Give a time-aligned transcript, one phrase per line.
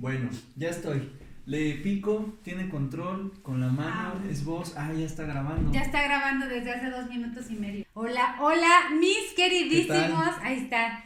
[0.00, 1.12] Bueno, ya estoy.
[1.44, 4.30] Le pico, tiene control con la mano, Ah.
[4.30, 4.74] es voz.
[4.74, 5.70] Ah, ya está grabando.
[5.72, 7.84] Ya está grabando desde hace dos minutos y medio.
[7.92, 10.26] Hola, hola, mis queridísimos.
[10.42, 11.04] Ahí está.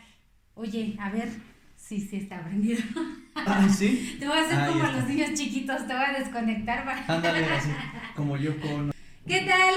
[0.54, 1.28] Oye, a ver.
[1.76, 2.80] Sí, sí está prendido.
[3.34, 4.16] Ah, sí.
[4.20, 7.04] Te voy a hacer como los niños chiquitos, te voy a desconectar.
[7.08, 7.70] Ándale, así.
[8.14, 8.92] Como yo con.
[9.26, 9.74] ¿Qué tal?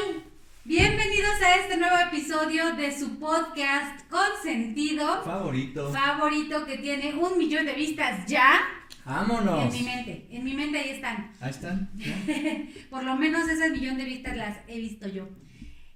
[0.64, 5.92] Bienvenidos a este nuevo episodio de su podcast consentido Favorito.
[5.92, 8.60] favorito que tiene un millón de vistas ya.
[9.08, 9.74] Vámonos.
[9.74, 11.32] En mi mente, en mi mente ahí están.
[11.40, 11.90] Ahí están.
[12.90, 15.30] Por lo menos ese millón de vistas las he visto yo.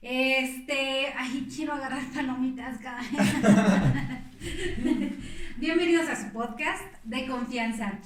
[0.01, 3.01] Este, ay, quiero agarrar palomitas cada
[5.57, 7.99] Bienvenidos a su podcast de confianza.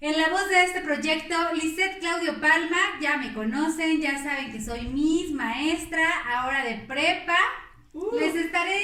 [0.00, 4.62] En la voz de este proyecto, Lisette Claudio Palma, ya me conocen, ya saben que
[4.62, 7.38] soy Miss Maestra, ahora de prepa.
[7.92, 8.16] Uh.
[8.20, 8.80] Les estaré,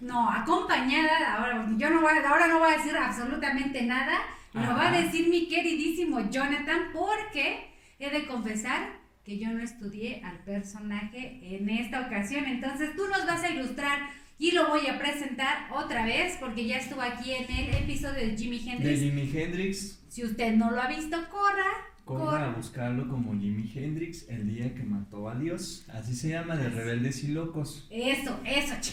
[0.00, 4.18] no, acompañada, ahora, yo no voy, a- ahora no voy a decir absolutamente nada,
[4.54, 7.68] lo va a decir mi queridísimo Jonathan, porque
[7.98, 13.26] he de confesar que yo no estudié al personaje en esta ocasión, entonces tú nos
[13.26, 13.98] vas a ilustrar
[14.38, 18.36] y lo voy a presentar otra vez, porque ya estuvo aquí en el episodio de
[18.36, 19.00] Jimi De Hendrix.
[19.00, 20.00] Jimi Hendrix.
[20.08, 21.66] Si usted no lo ha visto, corra,
[22.06, 22.46] Corra corra.
[22.46, 25.84] a buscarlo como Jimi Hendrix, el día que mató a Dios.
[25.92, 27.86] Así se llama, de Rebeldes y Locos.
[27.90, 28.92] Eso, eso, che.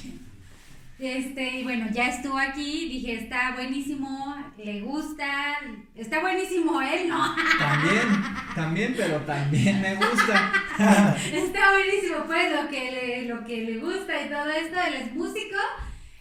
[1.00, 5.28] Este, y bueno, ya estuvo aquí, dije, está buenísimo, le gusta,
[5.95, 7.36] está buenísimo él, ¿no?
[7.59, 8.23] También,
[8.56, 10.52] también, pero también me gusta.
[11.31, 15.14] Está buenísimo, pues, lo que le, lo que le gusta y todo esto, él es
[15.14, 15.58] músico.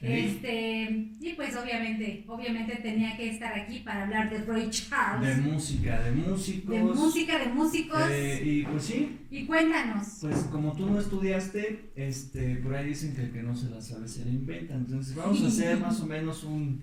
[0.08, 5.38] Este, y pues obviamente, obviamente tenía que estar aquí para hablar de Roy De Charles,
[5.42, 6.70] música, de músicos.
[6.70, 10.18] de música, de músicos, Eh, y pues sí, y cuéntanos.
[10.20, 13.80] pues como tú no estudiaste, este, por ahí dicen que el que no se la
[13.80, 14.74] sabe se la inventa.
[14.74, 16.82] Entonces vamos a hacer más o menos un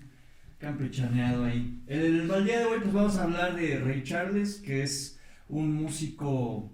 [0.58, 1.82] campechaneado ahí.
[1.86, 5.74] El, el día de hoy pues vamos a hablar de Ray Charles, que es un
[5.74, 6.70] músico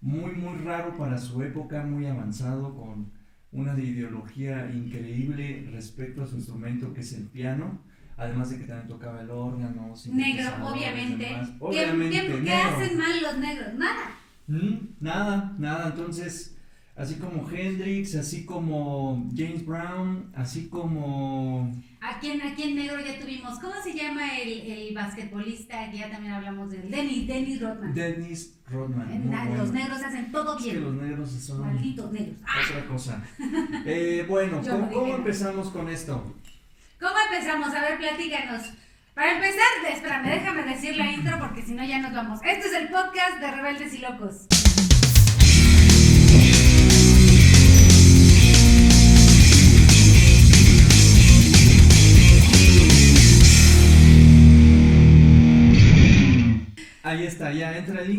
[0.00, 3.10] muy muy raro para su época, muy avanzado, con
[3.52, 7.80] una de ideología increíble respecto a su instrumento que es el piano.
[8.18, 11.24] Además de que también tocaba el órgano, Negro, obviamente.
[11.26, 11.48] demás.
[11.50, 12.68] ¿Qué, Obviamente, qué- qué negro.
[12.68, 13.74] hacen mal los negros?
[13.74, 14.10] Nada.
[14.46, 16.55] Mm, Nada, nada, entonces,
[16.96, 21.70] así como Hendrix, así como James Brown, así como...
[22.00, 25.90] Aquí en, aquí en negro ya tuvimos, ¿cómo se llama el, el basquetbolista?
[25.90, 27.94] Que ya también hablamos de él, Dennis, Dennis Rodman.
[27.94, 29.10] Dennis Rodman.
[29.10, 29.62] En muy na- bueno.
[29.64, 30.84] Los negros hacen todo Es que bien.
[30.84, 32.36] los negros son Malditos negros.
[32.46, 33.24] Ah, otra cosa.
[33.84, 34.60] Eh, bueno,
[34.92, 36.34] ¿cómo, empezamos con esto?
[37.00, 37.68] ¿Cómo empezamos?
[37.74, 38.62] A ver, platícanos.
[39.14, 42.40] Para empezar, espérame, déjame decir la intro porque si no ya nos vamos.
[42.44, 44.46] Este es el podcast de Rebeldes y Locos.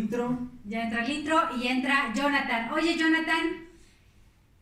[0.08, 0.38] Intro.
[0.64, 2.72] Ya entra el intro y entra Jonathan.
[2.72, 3.46] Oye, Jonathan,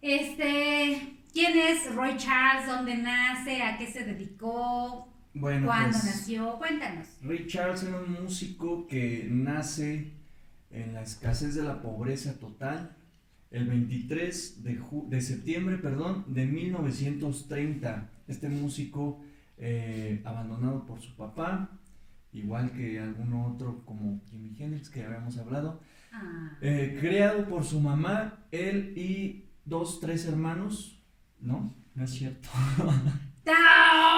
[0.03, 2.67] este, ¿quién es Roy Charles?
[2.67, 3.63] ¿Dónde nace?
[3.63, 5.09] ¿A qué se dedicó?
[5.35, 6.57] Bueno, ¿Cuándo pues, nació?
[6.59, 7.07] Cuéntanos.
[7.23, 10.13] Ray Charles era un músico que nace
[10.71, 12.97] en la escasez de la pobreza total
[13.51, 18.09] el 23 de, ju- de septiembre perdón, de 1930.
[18.29, 19.21] Este músico
[19.59, 21.71] eh, abandonado por su papá,
[22.37, 25.81] igual que algún otro como Jimi Hendrix que habíamos hablado,
[26.13, 31.03] Ah, eh, criado por su mamá, él y dos, tres hermanos,
[31.41, 31.75] ¿no?
[31.95, 32.49] No es cierto.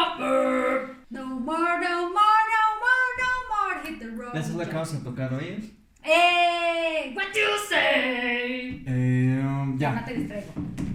[0.08, 3.86] No more, no more, no more, no more.
[3.88, 4.36] Hit the road.
[4.36, 5.74] Esa es la que vamos a tocar hoy.
[6.04, 7.12] ¡Eh!
[7.14, 8.84] What you say?
[8.86, 10.04] Eh, um, No ya.
[10.04, 10.52] te distraigo.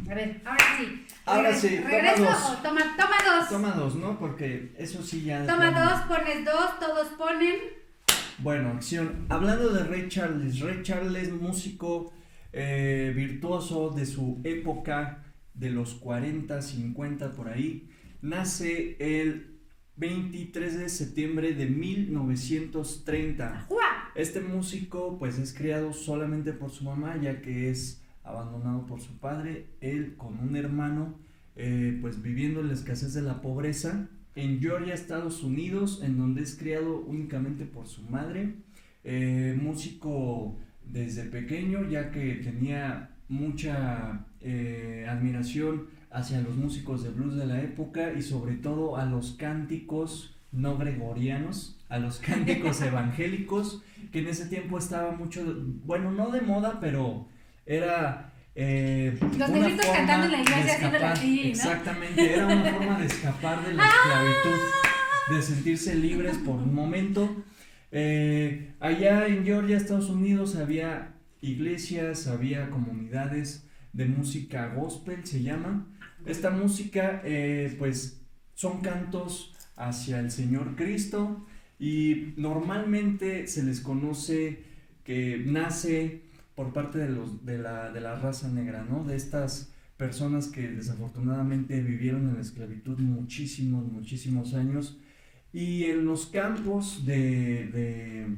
[0.10, 1.06] A ver, ahora sí.
[1.26, 2.64] Ahora sí, toma ¿Regreso dos.
[2.64, 3.50] toma, toma dos?
[3.50, 4.20] Toma dos, ¿no?
[4.20, 5.46] Porque eso sí ya.
[5.46, 7.56] Toma dos, pones dos, todos ponen.
[8.40, 9.26] Bueno, acción.
[9.30, 12.12] Hablando de Ray Charles, Ray Charles, músico
[12.52, 15.24] eh, virtuoso de su época,
[15.54, 17.90] de los 40, 50 por ahí,
[18.22, 19.60] nace el
[19.96, 23.66] 23 de septiembre de 1930.
[23.70, 24.12] ¡Jua!
[24.16, 29.18] Este músico pues es criado solamente por su mamá ya que es abandonado por su
[29.18, 31.16] padre, él con un hermano
[31.56, 36.42] eh, pues viviendo en la escasez de la pobreza en Georgia, Estados Unidos, en donde
[36.42, 38.56] es criado únicamente por su madre,
[39.04, 40.56] eh, músico
[40.86, 47.62] desde pequeño ya que tenía mucha eh, admiración hacia los músicos de blues de la
[47.62, 54.28] época y sobre todo a los cánticos no gregorianos, a los cánticos evangélicos, que en
[54.28, 55.44] ese tiempo estaba mucho,
[55.86, 57.28] bueno, no de moda, pero
[57.66, 58.32] era...
[58.56, 61.12] eh, Los una negritos forma cantando en la iglesia haciéndole escapar.
[61.14, 61.50] así, ¿no?
[61.50, 64.60] Exactamente, era una forma de escapar de la esclavitud.
[65.36, 67.44] de sentirse libres por un momento.
[67.92, 75.88] Eh, allá en Georgia, Estados Unidos, había iglesias, había comunidades de música gospel, se llama.
[76.26, 78.22] Esta música, eh, pues,
[78.56, 81.46] son cantos hacia el Señor Cristo
[81.80, 84.64] y normalmente se les conoce
[85.04, 86.22] que nace
[86.56, 89.04] por parte de, los, de, la, de la raza negra, ¿no?
[89.04, 95.00] De estas personas que desafortunadamente vivieron en la esclavitud muchísimos, muchísimos años.
[95.52, 98.38] Y en los campos de, de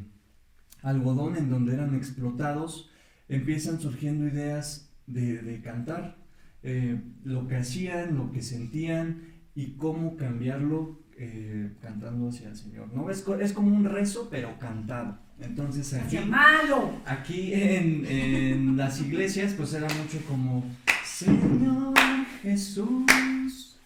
[0.81, 2.89] algodón en donde eran explotados,
[3.29, 6.17] empiezan surgiendo ideas de, de cantar,
[6.63, 12.89] eh, lo que hacían, lo que sentían y cómo cambiarlo eh, cantando hacia el Señor.
[12.93, 13.09] ¿no?
[13.09, 15.17] Es, es como un rezo, pero cantado.
[15.39, 16.93] Entonces aquí, malo.
[17.05, 20.63] aquí en, en las iglesias pues era mucho como
[21.03, 21.93] Señor
[22.41, 23.79] Jesús.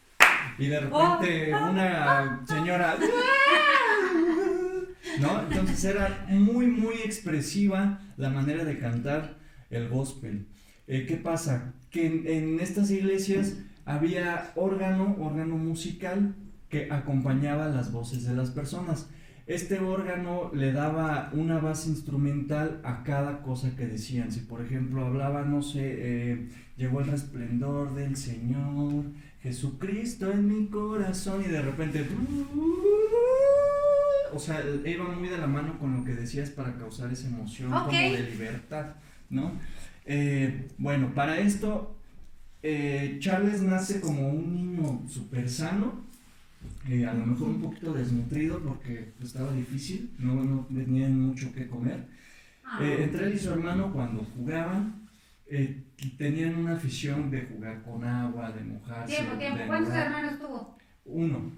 [0.57, 2.97] Y de repente una señora...
[5.19, 5.41] ¿No?
[5.41, 9.37] Entonces era muy, muy expresiva la manera de cantar
[9.69, 10.47] el gospel.
[10.87, 11.73] Eh, ¿Qué pasa?
[11.89, 16.35] Que en, en estas iglesias había órgano, órgano musical
[16.69, 19.09] que acompañaba las voces de las personas.
[19.47, 24.31] Este órgano le daba una base instrumental a cada cosa que decían.
[24.31, 29.05] Si por ejemplo hablaba, no sé, eh, llegó el resplendor del Señor,
[29.41, 32.07] Jesucristo en mi corazón y de repente...
[34.31, 37.71] O sea, iba muy de la mano con lo que decías para causar esa emoción
[37.71, 38.97] como de libertad,
[39.31, 39.53] ¿no?
[40.05, 41.95] Eh, bueno, para esto,
[42.61, 46.03] eh, Charles nace como un niño súper sano,
[46.87, 51.51] eh, a lo mejor un poquito desnutrido porque pues, estaba difícil, no, no tenían mucho
[51.51, 52.07] que comer.
[52.63, 52.79] Ah.
[52.81, 55.07] Eh, entre él y su hermano cuando jugaban,
[55.47, 55.83] eh,
[56.17, 59.15] tenían una afición de jugar con agua, de mojarse.
[59.15, 59.57] tiempo, tiempo.
[59.59, 60.05] de ¿Cuántos nadar.
[60.07, 60.77] hermanos tuvo?
[61.05, 61.51] Uno.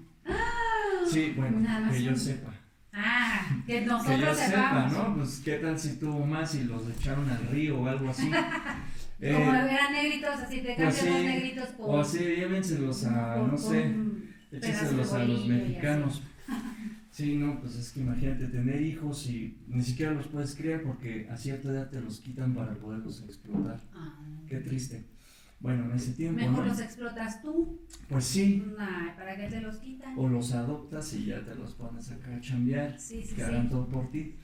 [1.10, 1.58] Sí, bueno,
[1.90, 2.18] que yo uno.
[2.18, 2.54] sepa.
[2.92, 4.88] Ah, que Que yo nosotros sepa.
[4.92, 5.14] ¿no?
[5.16, 8.30] Pues qué tal si tuvo más y los echaron al río o algo así.
[9.24, 11.90] Eh, Como eran negritos, así te cambian pues los sí, negritos por.
[11.90, 13.94] o así, llévenselos a, por- no por sé,
[14.60, 16.22] pedazo a los mexicanos.
[17.12, 21.28] Sí, no, pues es que imagínate tener hijos y ni siquiera los puedes criar porque
[21.30, 23.82] a cierta edad te los quitan para poderlos explotar.
[23.94, 24.18] Ah.
[24.48, 25.04] Qué triste.
[25.60, 26.66] Bueno, en ese tiempo, Mejor ¿no?
[26.66, 27.78] los explotas tú.
[28.08, 28.64] Pues sí,
[29.16, 30.18] ¿para qué te los quitan?
[30.18, 32.98] o los adoptas y ya te los pones acá a chambear.
[32.98, 33.68] Sí, sí, que hagan sí.
[33.68, 34.34] todo por ti.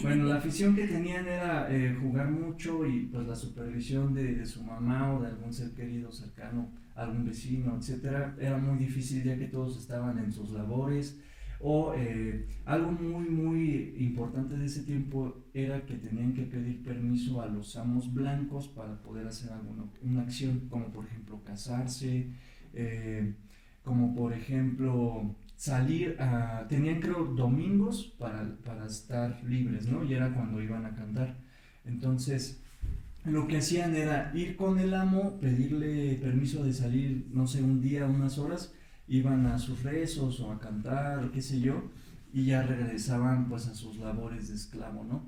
[0.00, 4.46] Bueno, la afición que tenían era eh, jugar mucho y pues la supervisión de, de
[4.46, 9.36] su mamá o de algún ser querido cercano, algún vecino, etcétera, era muy difícil ya
[9.36, 11.18] que todos estaban en sus labores.
[11.64, 17.40] O eh, algo muy, muy importante de ese tiempo era que tenían que pedir permiso
[17.40, 22.32] a los amos blancos para poder hacer alguna una acción, como por ejemplo casarse,
[22.74, 23.34] eh,
[23.84, 26.66] como por ejemplo salir a...
[26.68, 30.02] Tenían creo domingos para, para estar libres, ¿no?
[30.04, 31.36] Y era cuando iban a cantar.
[31.84, 32.61] Entonces,
[33.24, 37.80] lo que hacían era ir con el amo, pedirle permiso de salir, no sé, un
[37.80, 38.74] día, unas horas,
[39.06, 41.90] iban a sus rezos o a cantar, qué sé yo,
[42.32, 45.26] y ya regresaban pues a sus labores de esclavo, ¿no?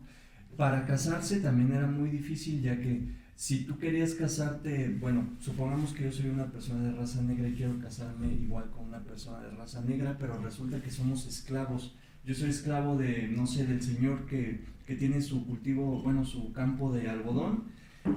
[0.56, 6.05] Para casarse también era muy difícil, ya que si tú querías casarte, bueno, supongamos que
[6.05, 9.50] yo soy una persona de raza negra y quiero casarme igual con una persona de
[9.50, 11.96] raza negra, pero resulta que somos esclavos.
[12.25, 16.53] Yo soy esclavo de, no sé, del señor que, que tiene su cultivo, bueno, su
[16.53, 17.65] campo de algodón,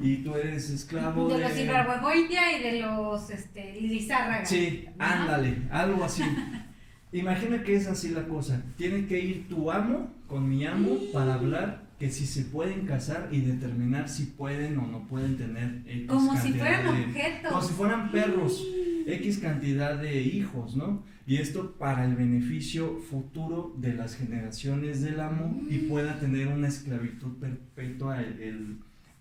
[0.01, 1.41] y tú eres esclavo De de...
[1.43, 4.45] los Ibargüengoitia y de los este, Lizárraga.
[4.45, 6.23] Sí, ándale, algo así.
[7.13, 8.63] Imagina que es así la cosa.
[8.75, 13.29] Tiene que ir tu amo con mi amo para hablar que si se pueden casar
[13.31, 17.51] y determinar si pueden o no pueden tener X Como si fueran de- objetos.
[17.51, 18.63] como si fueran perros,
[19.07, 21.03] X cantidad de hijos, ¿no?
[21.25, 26.67] Y esto para el beneficio futuro de las generaciones del amo y pueda tener una
[26.67, 28.77] esclavitud perpetua el, el,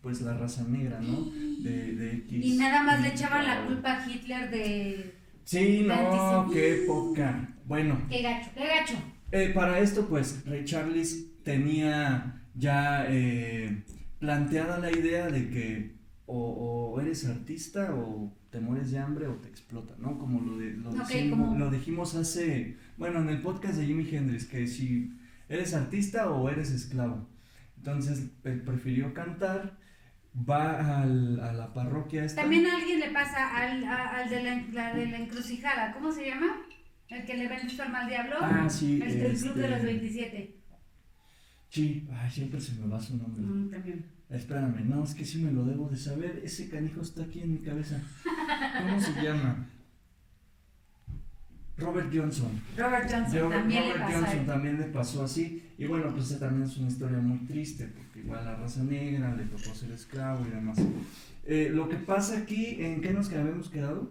[0.07, 1.25] pues la raza negra, ¿no?
[1.65, 2.45] De, de X.
[2.47, 5.15] Y nada más le echaban la culpa a Hitler de.
[5.43, 7.49] Sí, no, qué época.
[7.67, 8.95] Bueno, Qué gacho, qué gacho.
[9.33, 13.83] eh, para esto, pues, Ray Charles tenía ya eh,
[14.21, 15.97] planteada la idea de que
[16.27, 20.19] o, o eres artista o te mueres de hambre o te explota, ¿no?
[20.19, 20.91] Como lo, de, lo,
[21.31, 25.13] como- lo dijimos hace, bueno, en el podcast de Jimi Hendrix, que si
[25.49, 27.27] eres artista o eres esclavo.
[27.77, 29.79] Entonces, prefirió cantar,
[30.49, 32.43] va al- a la parroquia esta.
[32.43, 35.93] También a alguien le pasa al, a- al de, la, la de la encrucijada.
[35.93, 36.63] ¿Cómo se llama?
[37.09, 38.37] El que le vende su alma al diablo.
[38.41, 39.01] Ah, sí.
[39.03, 40.57] el del club de este, los 27.
[41.69, 43.43] Sí, ay, siempre se me va su nombre.
[43.43, 44.07] Mm, también.
[44.29, 46.41] Espérame, no, es que sí me lo debo de saber.
[46.45, 48.03] Ese canijo está aquí en mi cabeza.
[48.83, 49.69] ¿Cómo se llama?
[51.79, 52.51] Robert Johnson.
[52.77, 54.19] Robert Johnson también Robert le pasó.
[54.19, 54.47] Johnson ahí.
[54.47, 55.63] también le pasó así.
[55.79, 59.35] Y bueno, pues esa también es una historia muy triste, porque igual la raza negra
[59.35, 60.79] le tocó ser esclavo y demás.
[61.45, 64.11] Eh, lo que pasa aquí, ¿en qué nos habíamos quedado?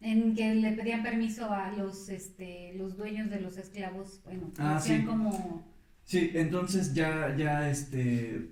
[0.00, 4.78] En que le pedían permiso a los, este, los dueños de los esclavos, bueno, Ah,
[4.80, 5.02] sí.
[5.04, 5.64] como...
[6.04, 8.50] Sí, entonces ya, ya este,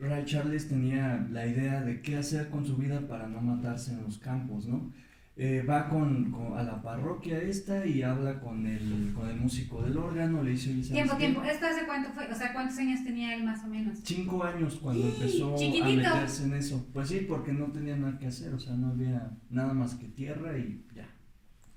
[0.00, 4.02] Ray Charles tenía la idea de qué hacer con su vida para no matarse en
[4.02, 4.92] los campos, ¿no?
[5.40, 9.80] Eh, va con, con- a la parroquia esta y habla con el, con el músico
[9.82, 11.42] del órgano, le dice, "Oye, ¿sabes Tiempo, tiempo.
[11.44, 12.26] ¿Esto hace cuánto fue?
[12.26, 14.00] O sea, ¿cuántos años tenía él más o menos?
[14.02, 16.84] Cinco años cuando empezó a meterse en eso.
[16.92, 20.08] Pues sí, porque no tenía nada que hacer, o sea, no había nada más que
[20.08, 21.06] tierra y ya.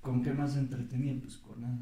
[0.00, 1.14] ¿Con qué más se entretenía?
[1.22, 1.78] Pues con nada.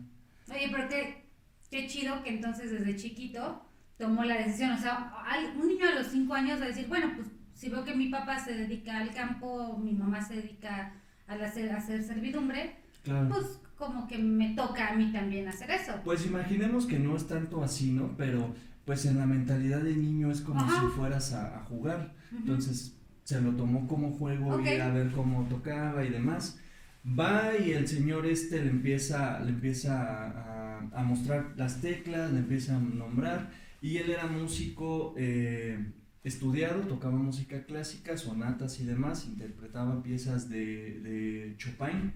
[0.51, 1.25] Oye, pero qué,
[1.71, 3.65] qué chido que entonces desde chiquito
[3.97, 4.73] tomó la decisión.
[4.73, 5.15] O sea,
[5.59, 8.09] un niño a los cinco años va a decir, bueno, pues si veo que mi
[8.11, 10.93] papá se dedica al campo, mi mamá se dedica
[11.31, 13.29] al hacer, hacer servidumbre, Claro.
[13.31, 15.93] pues como que me toca a mí también hacer eso.
[16.05, 18.15] Pues imaginemos que no es tanto así, ¿no?
[18.19, 20.81] Pero pues en la mentalidad de niño es como Ajá.
[20.83, 22.13] si fueras a, a jugar.
[22.37, 24.67] Entonces se lo tomó como juego Ok.
[24.67, 26.59] ir a ver cómo tocaba y demás.
[27.07, 30.31] Va y el señor este le empieza, le empieza a,
[30.79, 33.51] a- a mostrar las teclas, le empieza a nombrar.
[33.81, 35.93] Y él era músico eh,
[36.25, 42.13] estudiado, tocaba música clásica, sonatas y demás, interpretaba piezas de, de Chopin.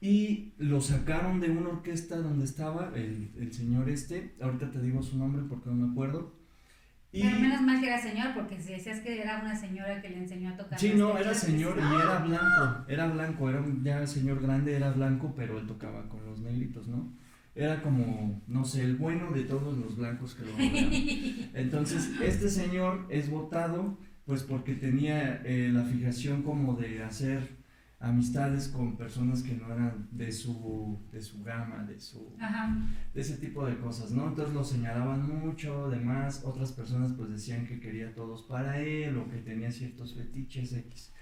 [0.00, 5.02] Y lo sacaron de una orquesta donde estaba el, el señor este, ahorita te digo
[5.02, 6.34] su nombre porque no me acuerdo.
[7.10, 10.10] Y, Pero menos mal que era señor, porque si decías que era una señora que
[10.10, 10.78] le enseñó a tocar.
[10.78, 12.00] sí, no, era pues, señor y ¡ah!
[12.02, 16.26] era blanco, era blanco, era un ya señor grande, era blanco, pero él tocaba con
[16.26, 17.16] los negritos, ¿no?
[17.54, 21.50] Era como, no sé, el bueno de todos los blancos que lo rodeaban.
[21.54, 23.96] Entonces, este señor es votado,
[24.26, 27.62] pues porque tenía eh, la fijación como de hacer
[28.00, 32.76] amistades con personas que no eran de su, de su gama, de su, Ajá.
[33.14, 34.28] de ese tipo de cosas, ¿no?
[34.28, 39.30] Entonces lo señalaban mucho, además otras personas pues decían que quería todos para él o
[39.30, 41.12] que tenía ciertos fetiches X.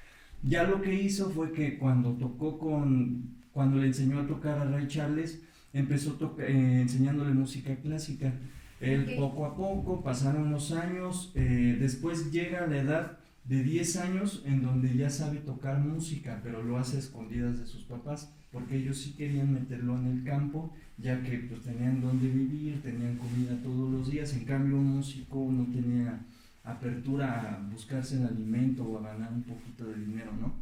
[0.43, 4.65] Ya lo que hizo fue que cuando tocó con, cuando le enseñó a tocar a
[4.65, 5.41] Ray Charles,
[5.73, 8.33] empezó toca- eh, enseñándole música clásica.
[8.81, 13.97] Él poco a poco, pasaron los años, eh, después llega a la edad de 10
[13.97, 18.33] años en donde ya sabe tocar música, pero lo hace a escondidas de sus papás,
[18.51, 23.17] porque ellos sí querían meterlo en el campo, ya que pues tenían donde vivir, tenían
[23.17, 26.21] comida todos los días, en cambio un músico no tenía
[26.65, 30.53] apertura a buscarse el alimento o a ganar un poquito de dinero, ¿no?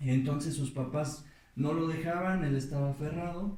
[0.00, 1.24] Entonces sus papás
[1.56, 3.56] no lo dejaban, él estaba aferrado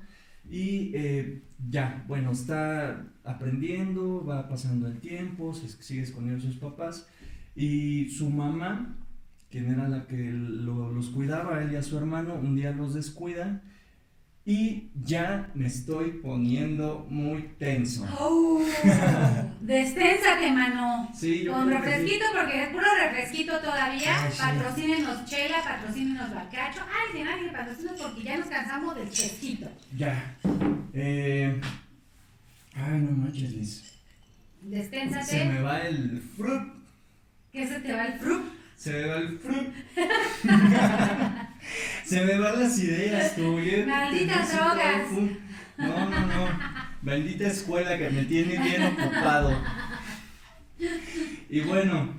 [0.51, 7.07] y eh, ya, bueno, está aprendiendo, va pasando el tiempo, se sigue escondiendo sus papás.
[7.55, 8.95] Y su mamá,
[9.51, 12.95] quien era la que lo- los cuidaba, él y a su hermano, un día los
[12.95, 13.63] descuida
[14.49, 18.07] y ya me estoy poniendo muy tenso.
[18.21, 18.63] ¡Oh!
[19.61, 21.11] Desténsate, mano.
[21.13, 21.75] Sí, yo Con sí.
[21.75, 24.23] refresquito, porque es puro refresquito todavía.
[24.23, 24.39] Ay, sí.
[24.39, 26.81] Patrocínenos chela, patrocínenos bacacho.
[26.83, 29.69] Ay, si nadie patrocina porque ya nos cansamos del fresquito.
[29.97, 30.37] Ya.
[30.95, 31.61] Eh,
[32.75, 33.83] ay, no manches, Liz.
[34.63, 35.45] Se Desténsate.
[35.45, 36.73] me va el fruit.
[37.51, 38.45] Que se te va el fruit.
[38.77, 39.69] Se me va el fruit.
[42.05, 43.59] Se me van las ideas, tú.
[43.87, 45.11] Malditas drogas.
[45.79, 46.49] No, no, no.
[47.03, 49.57] Maldita escuela que me tiene bien ocupado.
[51.49, 52.15] Y bueno,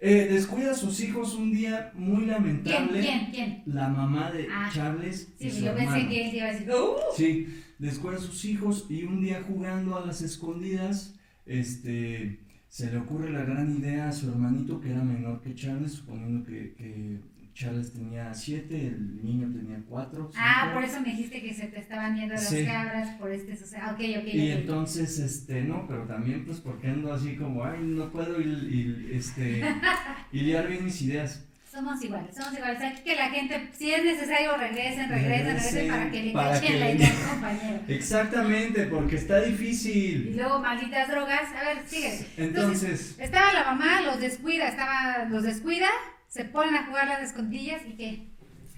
[0.00, 3.00] eh, descuida a sus hijos un día muy lamentable.
[3.00, 3.30] ¿Quién?
[3.30, 3.62] ¿Quién?
[3.66, 6.70] La mamá de Ah, Charles y Sí, su yo pensé que él iba a decir.
[6.72, 6.96] ¡Oh!
[7.16, 11.14] Sí, descuida a sus hijos y un día jugando a las escondidas,
[11.46, 12.40] este,
[12.72, 16.42] se le ocurre la gran idea a su hermanito que era menor que Charles, suponiendo
[16.42, 17.20] que, que
[17.52, 20.30] Charles tenía siete, el niño tenía cuatro.
[20.38, 22.64] Ah, por eso me dijiste que se te estaban yendo las Sí.
[22.64, 23.52] cabras por este.
[23.52, 27.62] O sea, ok, ok, Y entonces, este, no, pero también pues porque ando así como,
[27.62, 29.62] ay, no puedo y, y, este,
[30.32, 31.46] y liar bien mis ideas.
[31.72, 32.82] Somos iguales, somos iguales.
[32.82, 36.60] Aquí que la gente, si es necesario, regresen, regresen, regresen Regresen, para que le para
[36.60, 37.80] que la idea al compañero.
[37.88, 40.36] Exactamente, porque está Y difícil.
[40.36, 41.48] luego malditas drogas.
[41.58, 42.26] A ver, sigue.
[42.36, 45.88] Entonces, Estaba la mamá, los descuida, estaba, los descuida,
[46.28, 48.26] se ponen a jugar las escondillas y qué.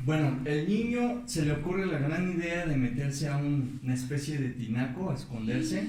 [0.04, 4.38] Bueno, el niño se le ocurre la gran idea de meterse a un- una especie
[4.38, 5.82] de tinaco, a esconderse,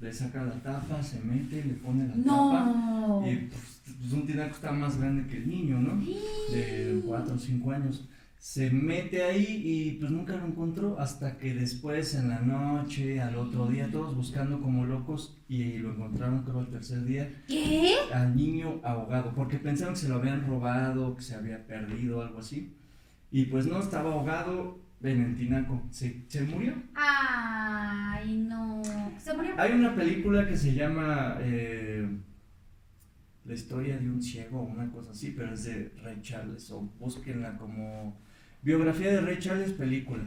[0.00, 2.52] le saca la tapa, se mete, le pone la No.
[2.52, 3.73] tapa y pues,
[4.04, 5.98] pues, un tinaco está más grande que el niño, ¿no?
[6.52, 8.08] De 4 o 5 años.
[8.38, 13.36] Se mete ahí y pues nunca lo encontró hasta que después en la noche, al
[13.36, 17.94] otro día, todos buscando como locos y lo encontraron creo el tercer día ¿Qué?
[18.12, 22.40] al niño ahogado, porque pensaron que se lo habían robado, que se había perdido, algo
[22.40, 22.76] así.
[23.30, 25.82] Y pues no, estaba ahogado, En el tinaco.
[25.90, 26.74] ¿Se, se murió?
[26.94, 28.82] Ay, no.
[29.18, 29.54] ¿Se murió?
[29.56, 32.06] Hay una película que se llama eh,
[33.44, 36.80] La historia de un ciego o una cosa así, pero es de Ray Charles, o
[36.98, 38.18] búsquenla como
[38.62, 40.22] biografía de Ray Charles, película.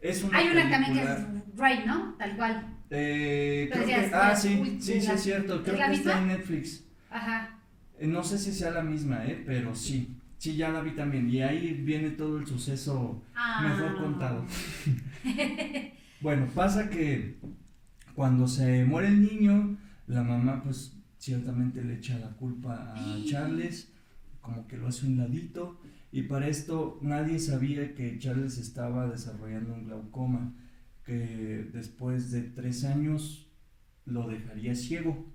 [0.00, 2.14] Es una Hay una también que es Ray, ¿no?
[2.18, 2.66] Tal cual.
[2.90, 5.62] Eh, creo que- es- ah, sí, sí, sí, la- es cierto.
[5.62, 6.84] Creo ¿es la que está en Netflix.
[7.10, 7.58] Ajá.
[7.98, 9.42] Eh, No sé si sea la misma, ¿eh?
[9.44, 10.16] Pero sí.
[10.38, 11.28] Sí, ya la vi también.
[11.30, 13.66] Y ahí viene todo el suceso Ah.
[13.68, 14.44] mejor contado.
[16.20, 17.36] bueno, pasa que
[18.14, 23.92] cuando se muere el niño, la mamá pues ciertamente le echa la culpa a Charles,
[24.40, 25.80] como que lo hace un ladito.
[26.12, 30.54] Y para esto nadie sabía que Charles estaba desarrollando un glaucoma,
[31.04, 33.48] que después de tres años
[34.04, 35.26] lo dejaría ciego.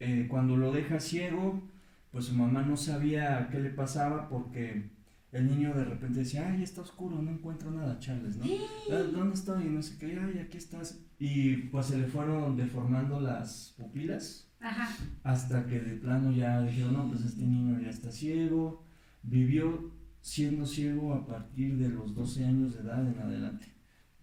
[0.00, 1.62] Eh, cuando lo deja ciego,
[2.10, 4.90] pues su mamá no sabía qué le pasaba porque
[5.30, 8.44] el niño de repente decía, ay, está oscuro, no encuentro nada, Charles, ¿no?
[8.90, 9.64] "Ah, ¿Dónde estoy?
[9.66, 10.98] Y no sé qué, ay, aquí estás.
[11.18, 14.88] Y pues se le fueron deformando las pupilas Ajá.
[15.24, 18.84] hasta que de plano ya dijeron, no, pues este niño ya está ciego.
[19.22, 23.66] Vivió siendo ciego a partir de los 12 años de edad en adelante.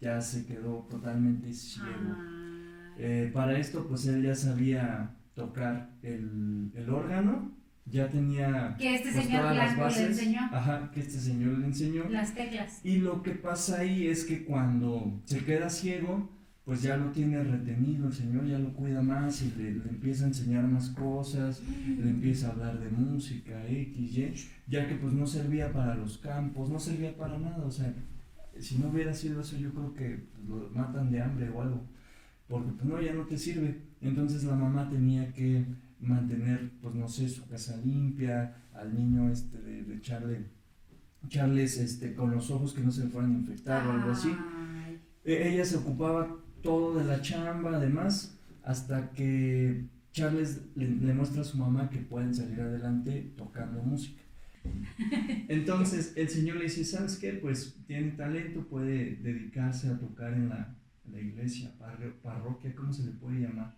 [0.01, 1.89] Ya se quedó totalmente ciego.
[2.17, 2.93] Ay.
[2.97, 7.51] Eh, para esto, pues él ya sabía tocar el, el órgano,
[7.85, 10.19] ya tenía Que este pues, señor todas las blanco le bases.
[10.19, 12.03] enseñó Ajá, que este señor le enseñó.
[12.09, 12.81] las teclas.
[12.85, 16.29] Y lo que pasa ahí es que cuando se queda ciego,
[16.65, 20.25] pues ya lo tiene retenido, el señor ya lo cuida más y le, le empieza
[20.25, 24.33] a enseñar más cosas, le empieza a hablar de música, X, Y,
[24.67, 27.91] ya que pues no servía para los campos, no servía para nada, o sea,
[28.59, 31.81] si no hubiera sido eso yo creo que pues, lo matan de hambre o algo,
[32.47, 33.79] porque pues no, ya no te sirve.
[34.01, 35.65] Entonces la mamá tenía que
[35.99, 40.45] mantener, pues no sé, su casa limpia, al niño este de, de Charlie,
[41.27, 44.31] Charles este, con los ojos que no se le fueran a infectar o algo así.
[45.25, 51.41] E- Ella se ocupaba todo de la chamba, además, hasta que Charles le, le muestra
[51.41, 54.21] a su mamá que pueden salir adelante tocando música.
[55.47, 57.33] Entonces el señor le dice, ¿sabes qué?
[57.33, 62.91] Pues tiene talento, puede dedicarse a tocar en la, en la iglesia, parro- parroquia, ¿cómo
[62.93, 63.75] se le puede llamar?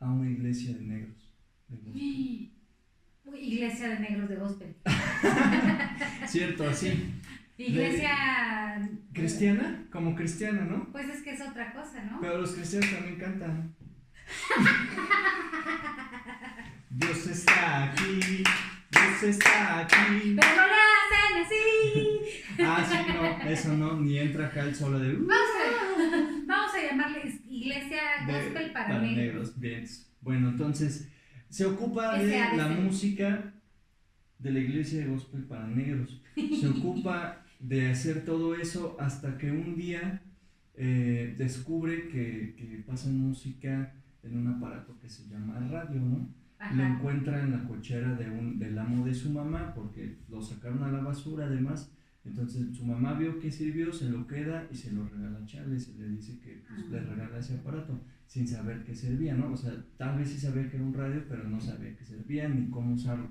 [0.00, 1.30] A una iglesia de negros.
[1.68, 1.92] de gospel.
[3.26, 4.76] Uy, Iglesia de negros de gospel.
[6.28, 7.14] Cierto, así.
[7.56, 8.90] Iglesia.
[9.12, 10.88] Cristiana, como cristiana, ¿no?
[10.90, 12.20] Pues es que es otra cosa, ¿no?
[12.20, 13.74] Pero los cristianos también cantan.
[16.90, 18.20] Dios está aquí,
[18.90, 20.34] Dios está aquí.
[20.36, 22.20] Pero no le hacen así.
[22.60, 25.12] Ah, sí, no, eso no, ni entra acá el solo de.
[25.12, 29.58] Vamos a, vamos a llamarle Iglesia de- Gospel para, negros.
[29.58, 29.84] Bien.
[30.20, 31.08] Bueno, entonces
[31.48, 33.52] se ocupa de la música
[34.38, 36.20] de la iglesia de gospel para negros.
[36.34, 40.22] Se ocupa de hacer todo eso hasta que un día
[40.74, 46.16] eh, descubre que, que pasan música en un aparato que se llama radio, ¿no?
[46.16, 46.94] Lo Ajá.
[46.94, 50.92] encuentra en la cochera de un, del amo de su mamá porque lo sacaron a
[50.92, 51.90] la basura además.
[52.24, 55.88] Entonces su mamá vio que sirvió, se lo queda y se lo regala a Charles
[55.88, 59.52] y le dice que pues, le regala ese aparato sin saber que servía, ¿no?
[59.52, 62.48] O sea, tal vez sí sabía que era un radio, pero no sabía que servía
[62.48, 63.28] ni cómo usarlo.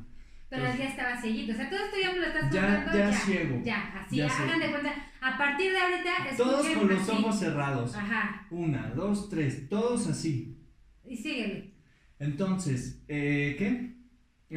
[0.53, 1.53] Pero él ya estaba seguido.
[1.53, 2.97] O sea, todo esto ya me lo estás Ya, contando.
[2.99, 3.61] ya ciego.
[3.63, 4.93] Ya, así, Ya hagan de cuenta.
[5.21, 7.11] A partir de ahorita, Todos con los así.
[7.11, 7.95] ojos cerrados.
[7.95, 8.47] Ajá.
[8.51, 10.57] Una, dos, tres, todos así.
[11.05, 11.71] Y síguele.
[12.19, 13.93] Entonces, eh, ¿qué?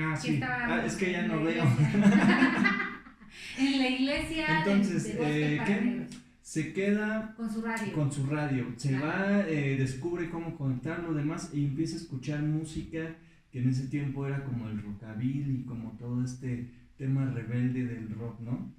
[0.01, 0.39] Ah, sí.
[0.43, 1.65] Ah, es que ya no veo.
[3.59, 6.07] en la iglesia Entonces, de, eh, ¿qué?
[6.43, 7.93] Se queda Con su radio.
[7.93, 8.73] con su radio.
[8.77, 13.17] Se va, eh, descubre cómo conectarlo demás y empieza a escuchar música
[13.57, 18.39] que en ese tiempo era como el rockabilly, como todo este tema rebelde del rock,
[18.41, 18.71] ¿no?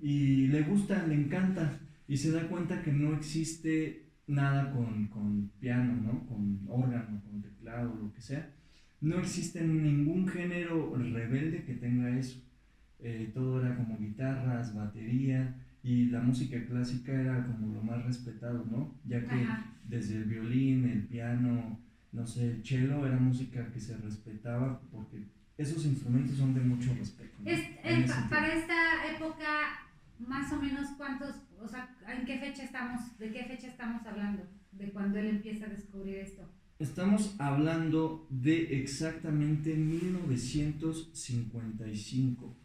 [0.00, 5.50] Y le gusta, le encanta y se da cuenta que no existe nada con, con
[5.60, 6.26] piano, ¿no?
[6.26, 8.50] Con órgano, con teclado, lo que sea.
[9.02, 12.40] No existe ningún género rebelde que tenga eso.
[13.00, 18.64] Eh, todo era como guitarras, batería y la música clásica era como lo más respetado,
[18.70, 18.94] ¿no?
[19.04, 19.70] Ya que Ajá.
[19.86, 21.83] desde el violín, el piano,
[22.14, 25.24] no sé, el cello era música que se respetaba porque
[25.58, 27.36] esos instrumentos son de mucho respeto.
[27.40, 27.50] ¿no?
[27.50, 28.14] Es, eh, tiempo.
[28.30, 29.44] para esta época,
[30.18, 34.44] más o menos cuántos, o sea, ¿en qué fecha estamos, de qué fecha estamos hablando?
[34.72, 36.48] De cuando él empieza a descubrir esto.
[36.78, 42.56] Estamos hablando de exactamente 1955.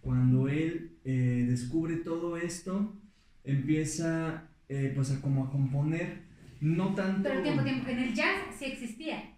[0.00, 2.96] Cuando él eh, descubre todo esto,
[3.44, 6.27] empieza eh, pues a como a componer,
[6.60, 7.28] no tanto...
[7.28, 9.34] Pero tiempo, tiempo, en el jazz sí existía.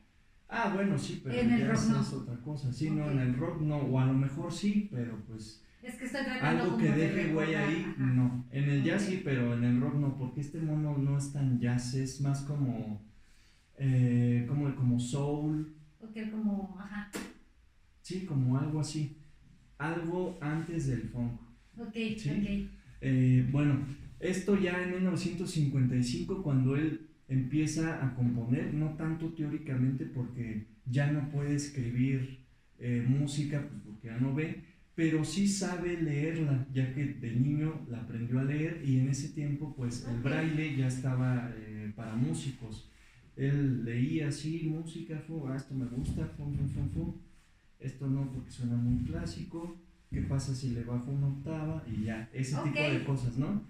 [0.49, 2.01] Ah, bueno, sí, pero En el ya rock no.
[2.01, 2.73] es otra cosa.
[2.73, 6.07] Sí, no, en el rock no, o a lo mejor sí, pero pues Es que
[6.07, 8.03] estoy tratando algo que de deje güey ahí, ajá.
[8.05, 8.45] no.
[8.51, 11.61] En el jazz sí, pero en el rock no, porque este mono no es tan
[11.61, 13.01] jazz, es más como,
[13.79, 17.11] eh, como, como soul, Ok, como, ajá.
[18.03, 19.17] sí, como algo así.
[19.79, 21.41] Algo antes del funk.
[21.79, 22.31] Ok, Sí.
[22.31, 22.81] ok.
[23.03, 23.87] Eh, bueno,
[24.19, 31.31] esto ya en 1955 cuando él empieza a componer, no tanto teóricamente porque ya no
[31.31, 32.41] puede escribir
[32.79, 34.65] eh, música, pues porque ya no ve,
[34.97, 39.29] pero sí sabe leerla, ya que de niño la aprendió a leer y en ese
[39.29, 42.91] tiempo pues el braille ya estaba eh, para músicos.
[43.37, 46.55] Él leía así música, fu, ah, esto me gusta, fum,
[46.93, 47.15] fum.
[47.79, 51.85] esto no porque suena muy clásico, ¿qué pasa si le bajo una octava?
[51.87, 52.93] Y ya, ese tipo Ok.
[52.93, 53.63] de cosas, ¿no?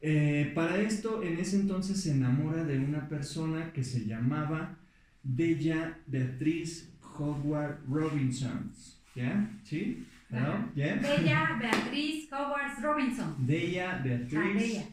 [0.00, 4.76] Eh, para esto, en ese entonces se enamora de una persona que se llamaba
[5.22, 8.70] Bella Beatriz Howard Robinson.
[9.14, 9.50] ¿Ya?
[9.64, 10.06] ¿Sí?
[10.28, 10.70] ¿No?
[10.74, 10.96] ¿Ya?
[10.96, 13.34] Bella Beatriz Howard Robinson.
[13.38, 14.84] Bella Beatriz Ah, Bella.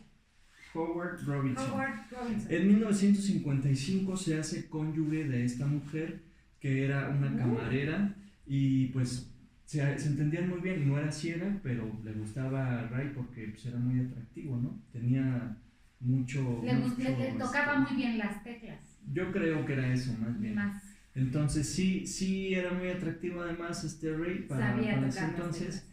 [0.73, 1.71] Howard Robinson.
[1.71, 2.51] Howard Robinson.
[2.51, 6.21] En 1955 se hace cónyuge de esta mujer
[6.59, 7.37] que era una Uh.
[7.37, 8.15] camarera
[8.47, 9.29] y pues
[9.73, 13.65] se, se entendían muy bien no era ciega, pero le gustaba a Ray porque pues,
[13.65, 14.79] era muy atractivo, ¿no?
[14.91, 15.57] Tenía
[15.99, 16.61] mucho...
[16.63, 18.99] Le, mucho, le tocaba este, muy bien las teclas.
[19.11, 20.53] Yo creo que era eso, más bien.
[20.53, 20.83] Más.
[21.15, 25.87] Entonces sí, sí era muy atractivo además este Ray para, ese entonces.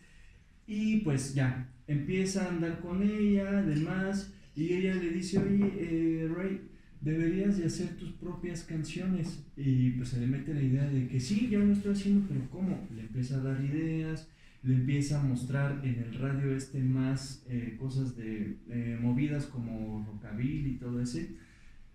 [0.66, 6.28] Y pues ya, empieza a andar con ella, además, y ella le dice, oye, eh,
[6.36, 6.60] Ray,
[7.00, 9.44] deberías de hacer tus propias canciones.
[9.56, 12.48] Y pues se le mete la idea de que sí, yo lo estoy haciendo, pero
[12.50, 12.86] ¿cómo?
[12.94, 14.28] Le empieza a dar ideas,
[14.62, 20.04] le empieza a mostrar en el radio este más eh, cosas de eh, movidas como
[20.06, 21.34] rockabilly y todo ese.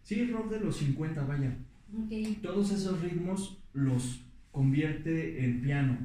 [0.04, 1.58] Sí, rock de los 50, vaya.
[1.94, 2.42] Ok.
[2.42, 5.98] Todos esos ritmos los convierte en piano.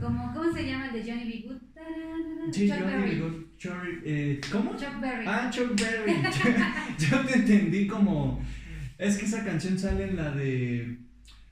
[0.00, 1.48] Como, ¿Cómo se llama el de Johnny B.
[1.48, 1.65] Good?
[2.52, 3.46] Sí, Chuck Johnny Berry.
[3.58, 4.76] Chuck- eh, ¿Cómo?
[4.76, 5.24] Chuck Berry.
[5.26, 6.12] Ah, Chuck Berry.
[6.98, 8.42] Yo te entendí como.
[8.98, 10.96] Es que esa canción sale en la de.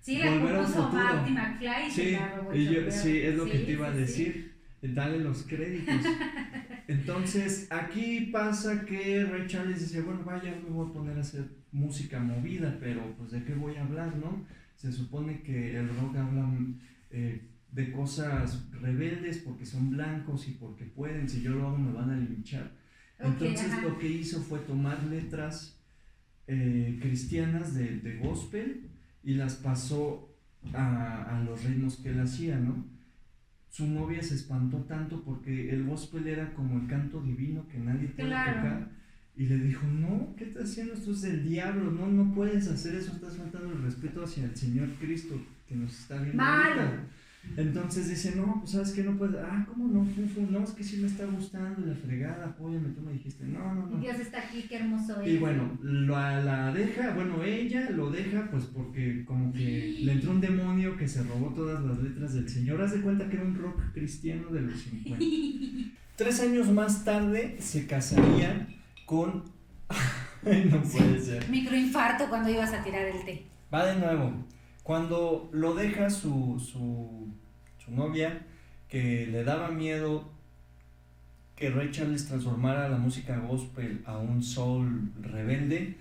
[0.01, 1.05] sí, la Volver al compuso futuro.
[1.05, 1.87] Marty McFly.
[1.87, 2.93] y se Sí, la robó y Chuck yo- Berry.
[2.93, 4.03] sí, es lo que te iba a sí, sí.
[4.25, 4.55] decir.
[4.83, 5.95] Dale los créditos.
[6.89, 11.45] Entonces, aquí pasa que Ray Charles dice: Bueno, vaya, me voy a poner a hacer
[11.73, 14.45] música movida, pero pues de qué voy a hablar, ¿no?
[14.77, 16.47] Se supone que el rock habla
[17.11, 17.41] eh,
[17.75, 21.29] de cosas rebeldes porque son blancos y porque pueden.
[21.29, 22.71] Si yo lo hago, me van a linchar.
[23.19, 23.83] Entonces ajá.
[23.83, 25.77] lo que hizo fue tomar letras
[26.47, 28.89] eh, cristianas de, de gospel
[29.23, 30.29] y las pasó
[30.73, 32.85] a, a los ritmos que él hacía, ¿no?
[33.71, 38.09] Su novia se espantó tanto porque el gospel era como el canto divino que nadie
[38.09, 38.55] puede Claro.
[38.63, 38.89] tocar
[39.37, 40.95] y le dijo, no, ¿qué estás haciendo?
[40.95, 44.55] Esto es del diablo, no, no puedes hacer eso, estás faltando el respeto hacia el
[44.55, 45.35] Señor Cristo
[45.69, 47.05] que nos está viendo ahorita".
[47.57, 50.05] Entonces dice, no, pues sabes que no puedes, ah, ¿cómo no?
[50.05, 53.45] Fu, fu, no, es que sí me está gustando la fregada, apóyame, tú me dijiste,
[53.45, 53.99] no, no, no.
[53.99, 55.29] Dios está aquí, qué hermoso es.
[55.29, 60.33] Y bueno, la, la deja, bueno, ella lo deja pues porque como que le entró
[60.33, 62.83] un demonio que se robó todas las letras del Señor.
[62.83, 65.25] Haz de cuenta que era un rock cristiano de los 50.
[66.17, 68.69] Tres años más tarde se casaría
[69.07, 69.45] con...
[70.47, 71.49] Ay, no puede ser.
[71.49, 73.47] Microinfarto cuando ibas a tirar el té.
[73.73, 74.45] Va de nuevo.
[74.85, 77.27] Cuando lo deja su, su,
[77.83, 78.43] su novia,
[78.89, 80.29] que le daba miedo
[81.57, 85.97] que Ray Charles transformara la música gospel a un soul rebelde,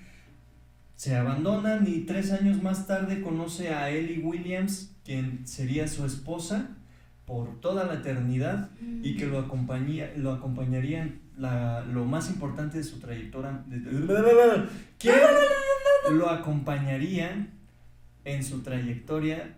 [0.98, 6.70] se abandonan y tres años más tarde conoce a Ellie Williams, quien sería su esposa
[7.26, 8.70] por toda la eternidad
[9.02, 13.64] y que lo, acompañía, lo acompañaría la, lo más importante de su trayectoria.
[15.00, 15.16] ¿Quién
[16.12, 17.48] lo acompañaría
[18.26, 19.56] en su trayectoria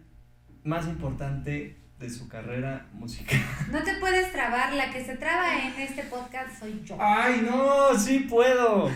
[0.64, 3.40] más importante de su carrera musical?
[3.72, 6.98] No te puedes trabar, la que se traba en este podcast soy yo.
[7.00, 7.98] ¡Ay, no!
[7.98, 8.90] ¡Sí puedo!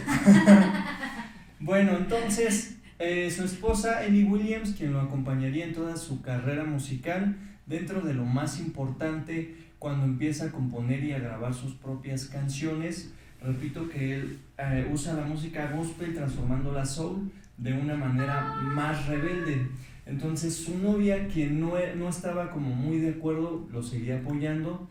[1.59, 7.35] bueno, entonces, eh, su esposa Ellie Williams, quien lo acompañaría en toda su carrera musical,
[7.65, 13.13] dentro de lo más importante, cuando empieza a componer y a grabar sus propias canciones.
[13.41, 19.67] Repito que él eh, usa la música gospel transformándola soul de una manera más rebelde.
[20.05, 24.87] Entonces su novia, quien no, e- no estaba como muy de acuerdo, lo seguía apoyando,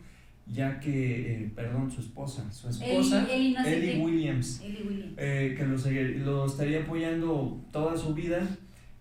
[0.47, 3.27] ya que, eh, perdón, su esposa, su esposa, no
[3.65, 3.97] Ellie.
[3.99, 5.13] Williams, Eli Williams.
[5.17, 5.77] eh, que lo,
[6.25, 8.39] lo estaría apoyando toda su vida,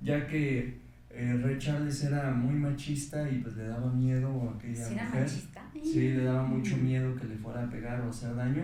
[0.00, 0.78] ya que
[1.10, 5.04] eh, Ray Charles era muy machista y pues le daba miedo a aquella ¿Sí era
[5.04, 5.22] mujer.
[5.22, 5.70] machista?
[5.82, 8.62] Sí, le daba mucho miedo que le fuera a pegar o hacer daño.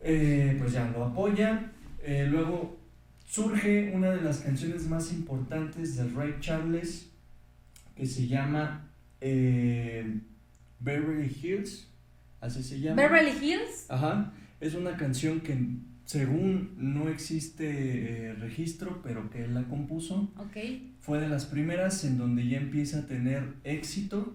[0.00, 1.70] Eh, pues ya lo apoya.
[2.30, 2.75] Luego
[3.26, 7.10] surge una de las canciones más importantes de Ray Charles
[7.94, 8.88] que se llama
[9.20, 10.20] eh,
[10.80, 11.88] Beverly Hills,
[12.40, 13.02] así se llama.
[13.02, 13.86] Beverly Hills.
[13.88, 15.58] Ajá, es una canción que
[16.04, 20.32] según no existe eh, registro, pero que él la compuso.
[20.38, 20.56] Ok.
[21.00, 24.34] Fue de las primeras en donde ya empieza a tener éxito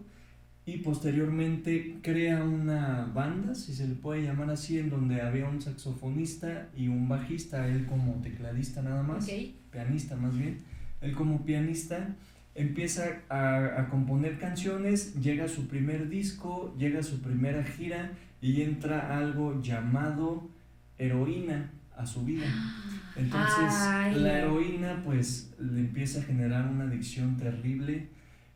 [0.74, 5.62] y posteriormente crea una banda, si se le puede llamar así, en donde había un
[5.62, 9.30] saxofonista y un bajista, él como tecladista nada más,
[9.70, 10.60] pianista más bien,
[11.02, 12.16] él como pianista
[12.56, 18.12] empieza a, a componer canciones, llega a su primer disco, llega a su primera gira
[18.42, 20.50] y entra algo llamado
[20.98, 22.46] heroína a su vida.
[23.18, 24.16] Entonces Ay.
[24.16, 28.08] la heroína pues le empieza a generar una adicción terrible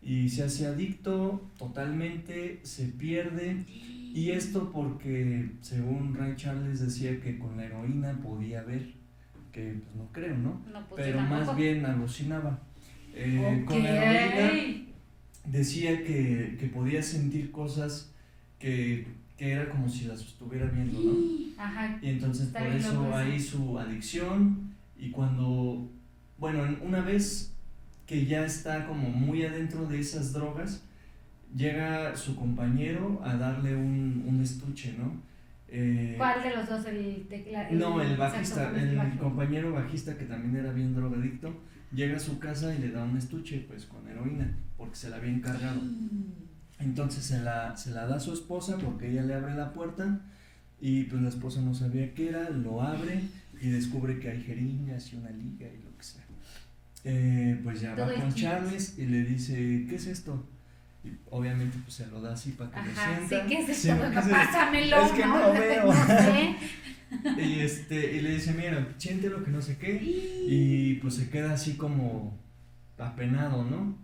[0.05, 3.65] y se hace adicto totalmente, se pierde
[4.13, 8.93] y esto porque según Ray Charles decía que con la heroína podía ver,
[9.51, 10.61] que pues no creo, ¿no?
[10.71, 12.59] No, pues Pero más bien alucinaba.
[13.13, 13.63] Eh.
[13.65, 14.85] Con la heroína
[15.45, 18.11] decía que, que podía sentir cosas
[18.59, 21.13] que, que era como si las estuviera viendo, ¿no?
[21.57, 21.97] Ajá.
[22.01, 25.89] Y entonces Está por eso ahí su adicción y cuando,
[26.37, 27.54] bueno, en- una vez
[28.05, 30.83] que ya está como muy adentro de esas drogas,
[31.55, 35.21] llega su compañero a darle un, un estuche, ¿no?
[35.67, 36.85] Eh, ¿Cuál de los dos?
[36.85, 39.19] El tecla, no, el bajista, el bajista?
[39.19, 41.53] compañero bajista que también era bien drogadicto,
[41.91, 45.17] llega a su casa y le da un estuche pues con heroína, porque se la
[45.17, 45.81] había encargado.
[46.79, 50.21] Entonces se la, se la da a su esposa porque ella le abre la puerta
[50.79, 53.21] y pues la esposa no sabía qué era, lo abre
[53.59, 55.84] y descubre que hay jeringas y una liga y.
[57.05, 58.33] Eh, pues ya Todo va es con.
[58.33, 60.43] Charles y le dice, ¿qué es esto?
[61.03, 63.47] Y obviamente pues se lo da así para que Ajá, lo sí, sienta.
[63.47, 64.01] ¿qué es Sí, esto?
[64.01, 64.31] ¿qué es esto?
[64.31, 65.85] Pásamelo, Es que no veo.
[65.93, 66.55] No sé.
[67.37, 69.99] Y, este, y le dice, mira, siente lo que no sé qué.
[70.01, 72.35] Y pues se queda así como
[72.97, 73.95] apenado, ¿no?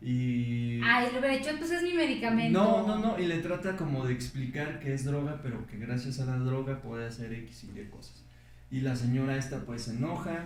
[0.00, 0.80] Y...
[0.84, 2.56] Ay, lo hubiera hecho, pues es mi medicamento.
[2.56, 6.20] No, no, no, y le trata como de explicar que es droga, pero que gracias
[6.20, 8.22] a la droga puede hacer X y Y cosas.
[8.70, 10.44] Y la señora esta pues se enoja.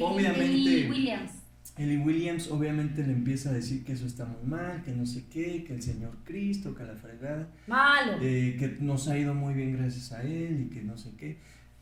[0.00, 0.88] Obviamente.
[0.90, 1.32] Williams.
[1.78, 5.24] Ellie Williams obviamente le empieza a decir que eso está muy mal, que no sé
[5.32, 8.18] qué, que el Señor Cristo, que la fregada, Malo.
[8.20, 11.38] eh, que nos ha ido muy bien gracias a él y que no sé qué.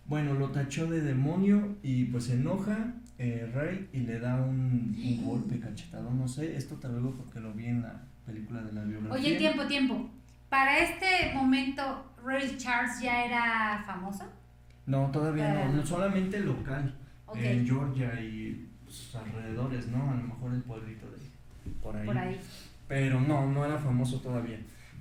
[0.06, 4.96] Bueno, lo tachó de demonio y pues se enoja eh, Rey y le da un,
[4.96, 8.62] un golpe cachetado, no sé, esto te lo digo porque lo vi en la película
[8.62, 9.12] de la biografía.
[9.12, 10.08] Oye, tiempo, tiempo.
[10.48, 14.24] Para este momento, Ray Charles ya era famoso.
[14.86, 16.94] No, todavía no, solamente local,
[17.30, 17.36] Ok.
[17.36, 20.10] en Georgia y sus alrededores, ¿no?
[20.10, 22.06] A lo mejor el pueblito de por ahí.
[22.06, 22.40] Por ahí.
[22.88, 24.58] Pero no, no era famoso todavía.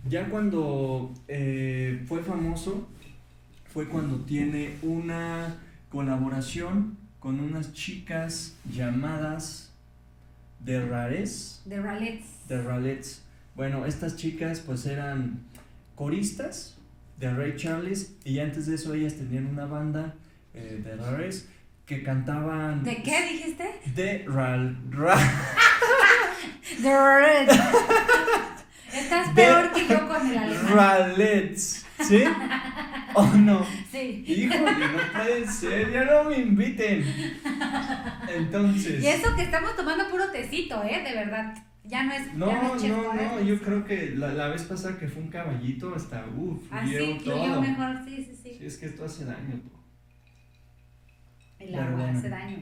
[0.08, 2.88] Ya cuando eh, fue famoso,
[3.68, 5.58] fue cuando tiene una
[5.90, 9.74] colaboración con unas chicas llamadas
[10.64, 12.24] The Rares, De Raleigh.
[12.48, 13.24] The Ralettes.
[13.56, 15.42] Bueno, estas chicas pues eran
[15.96, 16.78] coristas
[17.20, 20.16] de Ray Charles y antes de eso ellas tenían una banda
[20.54, 21.50] eh, de Rares
[21.90, 23.68] que cantaban ¿De qué dijiste?
[23.96, 25.18] de Ral, Ra-
[26.80, 27.48] De Raleigh.
[28.94, 30.68] Estás De- peor que yo con el alemán.
[30.76, 32.24] Ralettes, ¿sí?
[33.16, 33.66] ¿O no?
[33.92, 34.24] Sí.
[34.28, 37.04] Híjole, no puede ser, ya no me inviten.
[38.36, 39.04] Entonces.
[39.04, 41.02] Y eso que estamos tomando puro tecito, ¿eh?
[41.04, 41.56] De verdad.
[41.86, 42.34] Ya no es.
[42.36, 43.46] No, no, es chef, no, ¿eh?
[43.48, 47.20] yo creo que la, la vez pasada que fue un caballito, hasta uff, Así fluyó
[47.20, 47.62] fluyó todo.
[47.62, 48.56] mejor, sí, sí, sí.
[48.60, 49.60] Sí, es que esto hace daño.
[51.60, 52.18] El Pero agua bueno.
[52.18, 52.58] hace daño.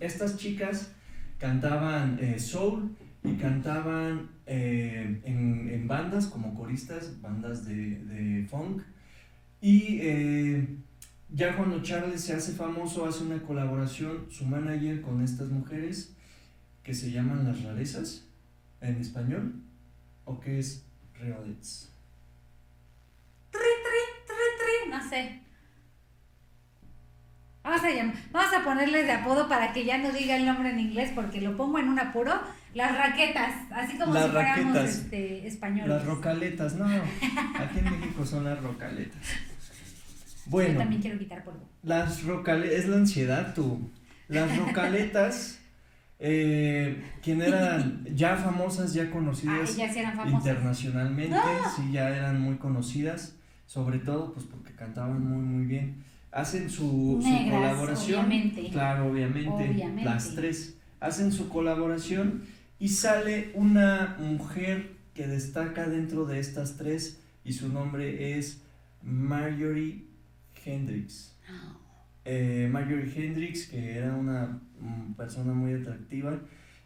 [0.00, 0.92] Estas chicas
[1.38, 8.82] cantaban eh, soul y cantaban eh, en, en bandas como coristas, bandas de, de funk.
[9.60, 10.66] Y eh,
[11.30, 16.14] ya cuando Charles se hace famoso, hace una colaboración, su manager con estas mujeres
[16.82, 18.24] que se llaman las rarezas
[18.80, 19.62] en español,
[20.24, 20.84] o que es
[21.18, 21.92] Reolets.
[23.50, 23.60] Tri,
[24.26, 25.40] tri, no sé.
[27.62, 30.70] Vamos a, llam- vamos a ponerles de apodo para que ya no diga el nombre
[30.70, 32.32] en inglés porque lo pongo en un apuro.
[32.72, 34.96] Las raquetas, así como Las si fuéramos raquetas.
[34.96, 35.88] este, españoles.
[35.88, 39.20] Las rocaletas, no, aquí en México son las rocaletas.
[39.22, 41.68] Yo Bueno, también quiero quitar polvo.
[41.82, 43.90] Las rocaletas, es la ansiedad tú.
[44.28, 45.58] Las rocaletas,
[46.20, 50.32] eh, quien eran ya famosas, ya Ah, conocidas eran famosas.
[50.46, 51.72] internacionalmente, ¡Ah!
[51.76, 53.34] sí, ya eran muy conocidas,
[53.66, 56.04] sobre todo pues porque cantaban muy muy bien.
[56.32, 58.26] Hacen su, colaboración.
[58.26, 58.68] obviamente.
[58.70, 60.04] Claro, obviamente, Obviamente.
[60.04, 62.44] las tres hacen su colaboración
[62.78, 68.62] y sale una mujer que destaca dentro de estas tres y su nombre es
[69.02, 70.04] Marjorie
[70.64, 71.36] Hendrix.
[72.24, 76.38] Eh, Marjorie Hendrix, que era una mm, persona muy atractiva,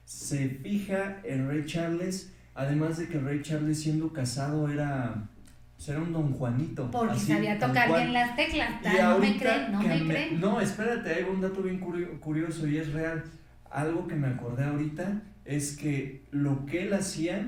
[0.04, 5.28] se fija en Ray Charles Además de que Ray Charles siendo casado era,
[5.76, 6.90] pues era un don Juanito.
[6.90, 8.70] Porque así, sabía tocar bien las teclas.
[8.84, 10.40] Y no me creen, no me creen.
[10.40, 13.24] No, espérate, hay un dato bien curio- curioso y es real.
[13.70, 17.44] Algo que me acordé ahorita es que lo que él hacía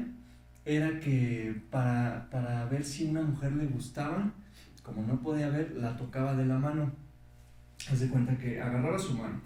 [0.64, 4.32] era que para, para ver si una mujer le gustaba,
[4.82, 6.90] como no podía ver, la tocaba de la mano.
[7.90, 9.40] Haz de cuenta que agarraba su mano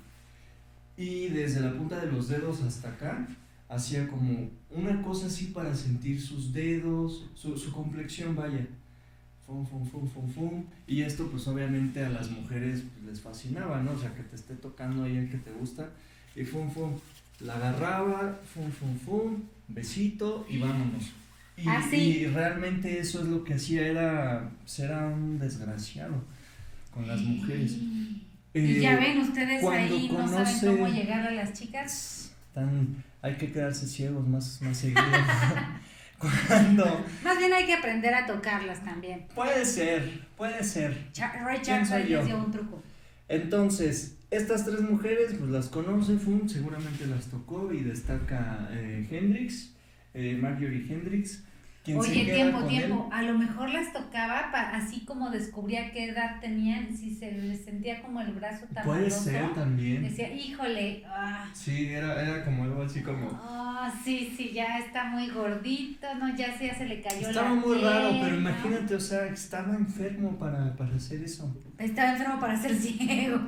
[0.97, 3.27] y desde la punta de los dedos hasta acá
[3.71, 8.67] hacía como una cosa así para sentir sus dedos, su, su complexión, vaya.
[9.47, 10.65] Fum, fum, fum, fum, fum.
[10.87, 13.93] Y esto pues obviamente a las mujeres pues, les fascinaba, ¿no?
[13.93, 15.89] O sea, que te esté tocando ahí el que te gusta.
[16.37, 16.93] Y fum, fum.
[17.41, 21.05] La agarraba, fum, fum, fum, besito y vámonos.
[21.57, 21.97] Y, Ah, sí.
[21.97, 26.23] y realmente eso es lo que hacía, era, pues, era un desgraciado
[26.93, 27.73] con las mujeres.
[27.73, 32.33] Y Eh, ya ven, ustedes ahí no saben cómo llegar a las chicas.
[32.55, 35.03] Tan, hay que quedarse ciegos más, más seguido.
[36.19, 37.07] Cuando.
[37.25, 39.27] Más bien hay que aprender a tocarlas también.
[39.35, 41.11] Puede ser, puede ser.
[41.17, 42.83] Ray ¿Quién Charles les dio un truco.
[43.29, 49.73] Entonces, estas tres mujeres, pues las conoce, Fum, seguramente las tocó y destaca eh, Hendrix,
[50.13, 51.45] eh, Marjorie Hendrix.
[51.87, 53.09] Oye, tiempo, tiempo.
[53.11, 58.03] A lo mejor las tocaba así como descubría qué edad tenían, si se les sentía
[58.03, 58.75] como el brazo él.
[58.75, 60.03] tan Puede ser también.
[60.03, 63.31] Decía, híjole, ah, Sí, era, era como algo así como.
[63.33, 67.49] ah, sí, sí, ya está muy gordito, no, ya, se- ya se le cayó Estaba
[67.49, 68.37] la muy raro, pero ¿no?
[68.41, 71.51] imagínate, o sea, estaba enfermo para, para hacer eso.
[71.79, 73.41] Estaba enfermo para ser ciego.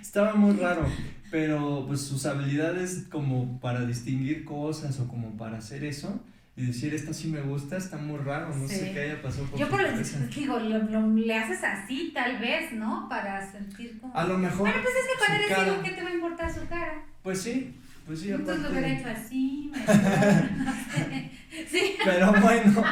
[0.00, 0.86] Estaba muy raro,
[1.30, 6.18] pero pues sus habilidades como para distinguir cosas o como para hacer eso
[6.58, 9.60] y decir esta sí me gusta está muy raro, no sé qué haya pasado por
[9.60, 9.80] Yo por
[10.34, 13.08] digo, lo, lo- le haces así tal vez, ¿no?
[13.08, 14.14] Para sentir como...
[14.16, 14.68] A lo mejor.
[14.68, 15.64] Bueno, pues es que cuando eres cara.
[15.64, 17.04] ciego, ¿qué te va a importar su cara?
[17.22, 19.70] Pues sí, pues sí, Entonces lo hubiera hecho así.
[21.70, 21.94] Sí.
[22.04, 22.84] Pero bueno,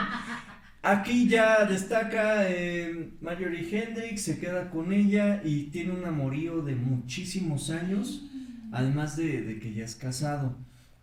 [0.82, 6.74] aquí ya destaca eh, Marjorie Hendrix, se queda con ella y tiene un amorío de
[6.74, 8.24] muchísimos años,
[8.72, 10.56] además de, de que ya es casado.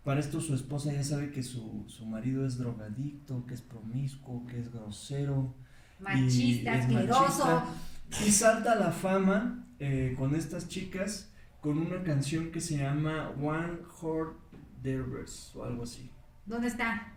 [0.04, 4.46] Para esto su esposa ya sabe que su, su marido es drogadicto, que es promiscuo,
[4.46, 5.54] que es grosero.
[5.98, 7.46] Machista, y es asqueroso.
[7.46, 8.26] machista.
[8.26, 13.30] Y salta a la fama eh, con estas chicas con una canción que se llama
[13.40, 14.36] One Heart
[14.82, 16.10] Dervers o algo así.
[16.44, 17.08] ¿Dónde está?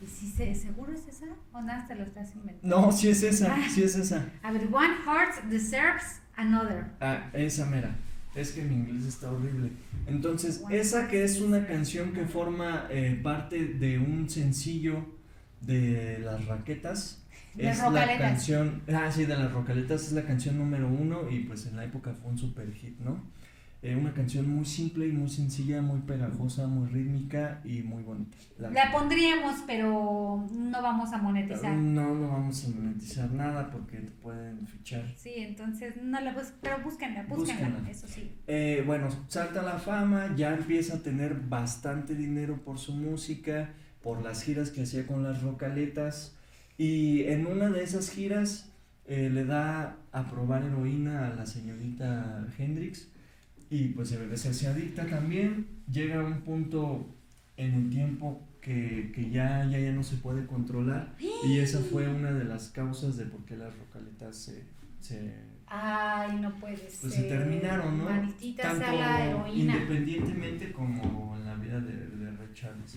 [0.00, 1.26] ¿Y si se, seguro es esa?
[1.52, 2.80] ¿O nada te lo estás inventando?
[2.82, 3.66] No, sí es esa, Ah.
[3.68, 4.30] sí es esa.
[4.42, 6.84] A ver, one heart deserves another.
[7.00, 7.96] Ah, esa mera.
[8.38, 9.70] Es que mi inglés está horrible.
[10.06, 15.04] Entonces, esa que es una canción que forma eh, parte de un sencillo
[15.60, 17.24] de las raquetas.
[17.56, 21.66] Es la canción, ah, sí, de las Rocaletas es la canción número uno y pues
[21.66, 23.20] en la época fue un super hit, ¿no?
[23.80, 28.36] Eh, una canción muy simple y muy sencilla, muy pegajosa, muy rítmica y muy bonita.
[28.58, 31.76] La- La pondríamos, pero no vamos a monetizar.
[31.76, 35.04] no, no vamos a monetizar nada porque te pueden fichar.
[35.16, 37.90] Sí, entonces no la bus pero búsquenla, búsquenla, Búsquenla.
[37.90, 38.32] eso sí.
[38.48, 43.70] Eh, bueno, salta la fama, ya empieza a tener bastante dinero por su música,
[44.02, 46.34] por las giras que hacía con las rocaletas.
[46.78, 48.72] Y en una de esas giras
[49.06, 53.08] eh, le da a probar heroína a la señorita Hendrix.
[53.70, 55.66] Y pues se, se hace adicta también.
[55.90, 57.06] Llega a un punto
[57.56, 61.14] en el tiempo que, que ya, ya, ya no se puede controlar.
[61.44, 64.62] Y esa fue una de las causas de por qué las rocaletas se,
[65.00, 65.32] se
[65.66, 67.10] Ay, no puede Pues ser.
[67.10, 68.04] se terminaron, ¿no?
[68.04, 69.74] Maldita sea la heroína.
[69.74, 72.96] independientemente como en la vida de, de Ray Charles.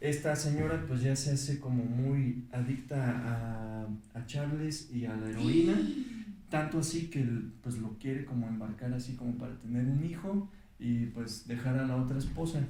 [0.00, 3.86] Esta señora pues ya se hace como muy adicta a,
[4.18, 5.74] a Charles y a la heroína,
[6.50, 7.24] tanto así que
[7.62, 11.86] pues lo quiere como embarcar así como para tener un hijo y pues dejar a
[11.86, 12.60] la otra esposa.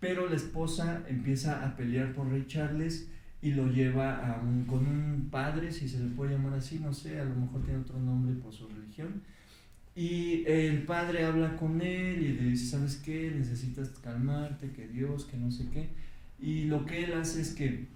[0.00, 3.08] Pero la esposa empieza a pelear por Ray Charles
[3.40, 6.92] y lo lleva a un, con un padre, si se le puede llamar así, no
[6.92, 9.22] sé, a lo mejor tiene otro nombre por su religión.
[9.94, 13.32] Y el padre habla con él y le dice, ¿sabes qué?
[13.36, 15.90] Necesitas calmarte, que Dios, que no sé qué.
[16.40, 17.88] Y lo que él hace es que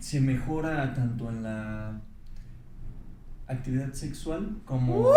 [0.00, 2.00] se mejora tanto en la
[3.50, 5.12] actividad sexual como,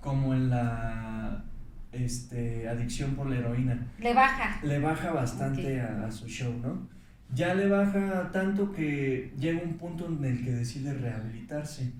[0.00, 1.44] como en la
[1.92, 4.60] este, adicción por la heroína Le baja.
[4.64, 6.88] le baja bastante a, a su show, ¿no?
[7.34, 11.92] Ya le baja tanto que llega un punto en el que decide rehabilitarse.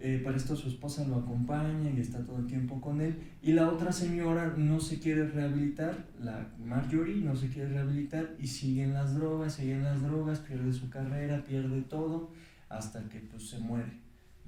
[0.00, 3.18] Eh, para esto su esposa lo acompaña y está todo el tiempo con él.
[3.42, 8.46] Y la otra señora no se quiere rehabilitar, la Marjorie no se quiere rehabilitar y
[8.46, 12.30] sigue en las drogas, sigue en las drogas, pierde su carrera, pierde todo,
[12.68, 13.90] hasta que pues se muere.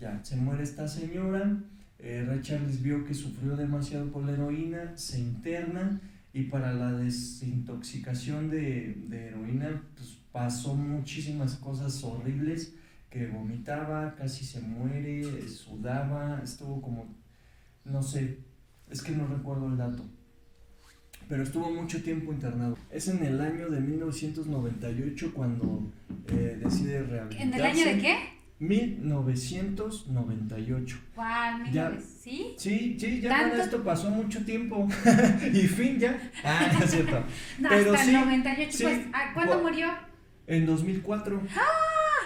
[0.01, 1.59] Ya, se muere esta señora.
[1.99, 6.01] Eh, Ray Charles vio que sufrió demasiado por la heroína, se interna
[6.33, 12.75] y para la desintoxicación de, de heroína, pues pasó muchísimas cosas horribles,
[13.11, 17.15] que vomitaba, casi se muere, sudaba, estuvo como,
[17.85, 18.39] no sé,
[18.89, 20.05] es que no recuerdo el dato,
[21.29, 22.79] pero estuvo mucho tiempo internado.
[22.91, 25.93] Es en el año de 1998 cuando
[26.29, 27.43] eh, decide rehabilitarse.
[27.43, 28.40] ¿En el año de qué?
[28.61, 30.99] 1998.
[31.15, 31.71] ¿Cuál?
[31.73, 31.99] Ya.
[32.01, 32.55] ¿Sí?
[32.57, 33.51] Sí, sí, ya ¿Tanto?
[33.57, 34.87] con esto pasó mucho tiempo.
[35.53, 36.31] y fin ya.
[36.45, 37.25] Ah, no es cierto.
[37.59, 38.77] No, Pero hasta sí, el 98.
[38.77, 38.83] sí.
[38.85, 39.89] Pues, ¿ah, ¿Cuándo murió?
[40.47, 41.41] En 2004.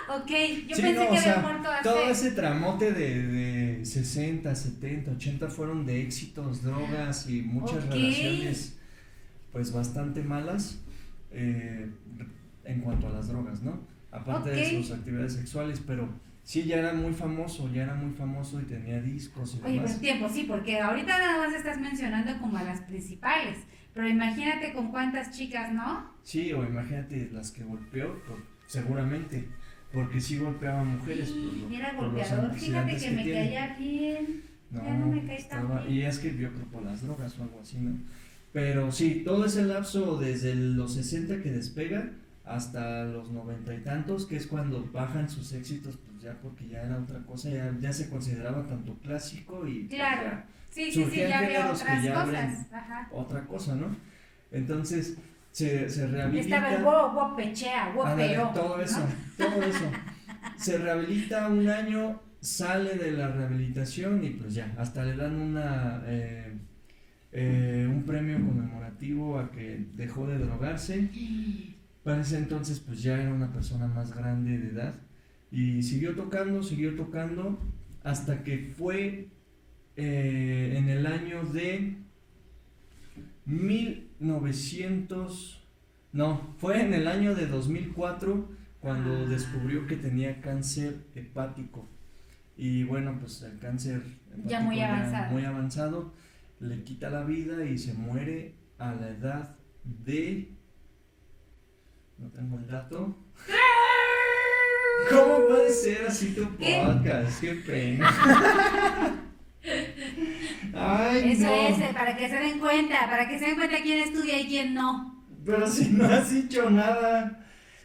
[0.06, 0.30] Ok,
[0.68, 1.82] yo Sí, pensé no, que o sea, había muerto hace.
[1.82, 7.90] Todo ese tramote de, de 60, 70, 80 fueron de éxitos, drogas y muchas Ok.
[7.92, 8.76] relaciones
[9.52, 10.78] pues bastante malas
[11.30, 11.88] eh,
[12.64, 13.78] en cuanto a las drogas, ¿no?
[14.14, 16.08] Aparte de sus actividades sexuales, pero
[16.42, 19.90] sí ya era muy famoso, ya era muy famoso y tenía discos y Oye, demás.
[19.90, 23.58] buen tiempo, sí, porque ahorita nada más estás mencionando como a las principales.
[23.92, 26.10] Pero imagínate con cuántas chicas, ¿no?
[26.22, 29.48] Sí, o imagínate las que golpeó, pues, seguramente,
[29.92, 31.30] porque sí golpeaba a mujeres.
[31.30, 34.42] por lo- Mira, por los fíjate antecedentes que me caía bien.
[34.70, 35.96] No, Ya no me caes tan estaba- bien.
[35.96, 37.96] y es que creo por las drogas o algo así, ¿no?
[38.52, 42.10] Pero sí, todo ese lapso desde los 60 que despega
[42.44, 46.82] hasta los noventa y tantos, que es cuando bajan sus éxitos, pues ya porque ya
[46.82, 50.42] era otra cosa, ya, ya se consideraba tanto clásico y pues, Claro.
[50.70, 52.66] Sí, sí, ya que otras ya cosas.
[52.72, 53.08] Ajá.
[53.12, 53.96] otra cosa, ¿no?
[54.50, 55.16] Entonces
[55.52, 56.56] se, se rehabilita.
[56.56, 56.82] Estaba el
[58.52, 58.82] todo ¿no?
[58.82, 59.00] eso,
[59.38, 59.84] todo eso.
[60.56, 66.02] Se rehabilita un año, sale de la rehabilitación y pues ya, hasta le dan una
[66.06, 66.52] eh,
[67.32, 71.08] eh, un premio conmemorativo a que dejó de drogarse.
[72.04, 74.94] Para ese entonces pues ya era una persona más grande de edad
[75.50, 77.58] y siguió tocando, siguió tocando
[78.02, 79.28] hasta que fue
[79.96, 81.96] eh, en el año de
[83.46, 85.62] 1900,
[86.12, 88.48] no, fue en el año de 2004
[88.80, 89.28] cuando Ah.
[89.28, 91.88] descubrió que tenía cáncer hepático.
[92.56, 94.02] Y bueno, pues el cáncer
[94.44, 95.32] Ya muy hepático avanzado.
[95.32, 96.12] muy avanzado
[96.60, 100.53] le quita la vida y se muere a la edad de...
[102.18, 103.16] No tengo el dato.
[105.10, 107.40] ¿Cómo puede ser así tu podcast?
[107.40, 108.10] Qué pena.
[110.74, 111.68] Ay, Eso no.
[111.68, 114.74] es, para que se den cuenta, para que se den cuenta quién estudia y quién
[114.74, 115.24] no.
[115.44, 117.44] Pero si no has dicho nada.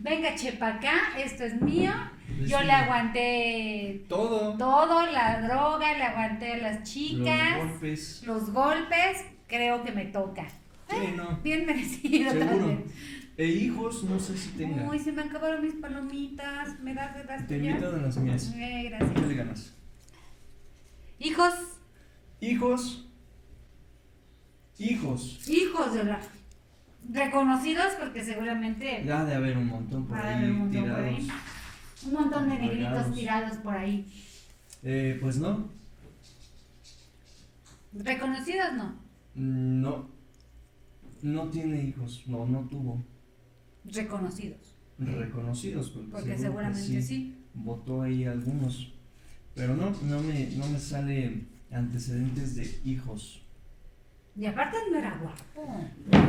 [0.03, 1.93] venga, chepa acá, esto es mío.
[2.39, 2.65] Pues Yo sí.
[2.65, 4.57] le aguanté Todo.
[4.57, 8.23] todo, la droga, le aguanté a las Los chicas, golpes.
[8.27, 10.47] los golpes, creo que me toca.
[10.89, 11.39] Sí, no.
[11.43, 12.49] Bien merecido Seguro.
[12.57, 12.85] también.
[13.37, 14.89] E hijos, no sé si tenga.
[14.89, 16.79] Uy, se me acabaron mis palomitas.
[16.81, 18.53] ¿Me das de las Te invito a las mías.
[18.57, 19.29] Eh, ¿Qué gracias.
[19.37, 19.75] ganas?
[21.19, 21.55] Hijos,
[22.41, 23.07] Hijos.
[24.79, 25.49] Hijos.
[25.49, 26.21] hijos de la...
[27.11, 31.07] Reconocidos porque seguramente Ya de haber un montón por ahí un montón por tirados.
[31.07, 31.29] ahí.
[32.07, 34.07] un montón de negritos tirados por ahí.
[34.83, 35.69] Eh, pues no.
[37.93, 38.95] Reconocidos no.
[39.35, 40.09] No.
[41.23, 42.25] No tiene hijos.
[42.27, 43.03] No, no tuvo.
[43.85, 44.75] Reconocidos.
[44.99, 45.91] Reconocidos.
[46.11, 47.37] Porque, seguramente sí.
[47.55, 48.94] Votó ahí algunos.
[49.55, 53.41] Pero no, no me, no me sale antecedentes de hijos.
[54.37, 55.81] Y aparte no era guapo.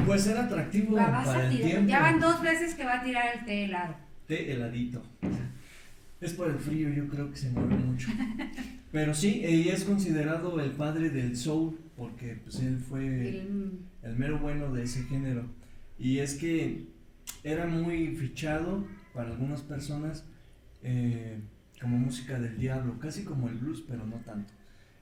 [0.06, 1.70] Pues era atractivo La vas para a el tirar.
[1.72, 1.90] tiempo.
[1.90, 3.96] Ya van dos veces que va a tirar el té helado.
[4.28, 5.02] Té heladito.
[6.22, 8.10] Es por el frío, yo creo que se mueve mucho.
[8.92, 14.16] Pero sí, y es considerado el padre del soul porque pues él fue El- el
[14.16, 15.46] mero bueno de ese género.
[15.98, 16.86] Y es que
[17.44, 20.24] era muy fichado para algunas personas
[20.84, 21.40] eh,
[21.86, 24.52] como música del diablo, casi como el blues, pero no tanto.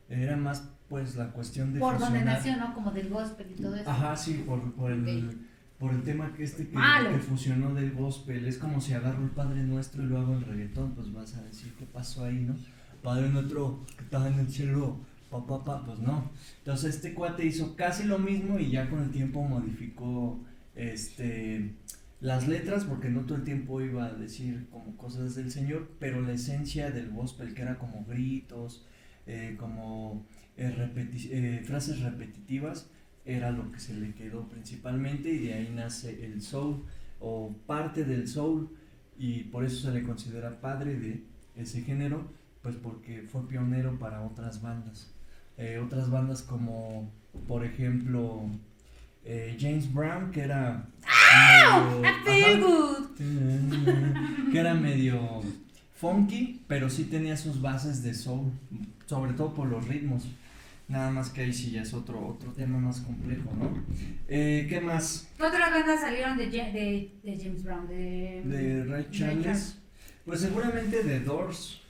[0.09, 2.73] Era más pues la cuestión de por donde fusionar- nació, ¿no?
[2.75, 3.89] Como del gospel y todo eso.
[3.89, 5.35] Ajá, sí, por, por el, Ok.
[5.79, 6.73] por el tema que este que,
[7.11, 8.45] que fusionó del gospel.
[8.47, 11.41] Es como si agarro el Padre Nuestro y lo hago en reggaetón, pues vas a
[11.43, 12.55] decir qué pasó ahí, ¿no?
[13.01, 14.97] Padre Nuestro que estás en el cielo,
[15.31, 16.29] pa, pa, pa, pues no.
[16.59, 20.39] Entonces este cuate hizo casi lo mismo y ya con el tiempo modificó
[20.75, 21.73] este
[22.23, 26.21] las letras porque no todo el tiempo iba a decir como cosas del Señor, pero
[26.21, 28.87] la esencia del gospel que era como gritos,
[29.27, 32.89] eh, como eh, eh, frases repetitivas,
[33.25, 36.85] era lo que se le quedó principalmente y de ahí nace el soul
[37.19, 38.69] o parte del soul
[39.17, 41.25] y por eso se le considera padre de
[41.57, 45.13] ese género, pues porque fue pionero para otras bandas.
[45.83, 47.11] Otras bandas como,
[47.47, 48.49] por ejemplo,
[49.25, 50.85] eh, James Brown, que era...
[51.03, 54.51] medio- I feel ajá, good.
[54.51, 55.41] que era medio
[55.95, 58.51] funky, pero sí tenía sus bases de soul,
[59.05, 60.25] sobre todo por los ritmos.
[60.89, 63.71] Nada más que ahí sí ya es otro, otro tema más complejo, ¿no?
[64.27, 65.27] Eh, ¿Qué más?
[65.37, 67.87] ¿Qué otras bandas salieron de, Ja- de, de James Brown?
[67.87, 69.77] De, De Ray Charles.
[70.25, 71.81] Pues seguramente de Doors.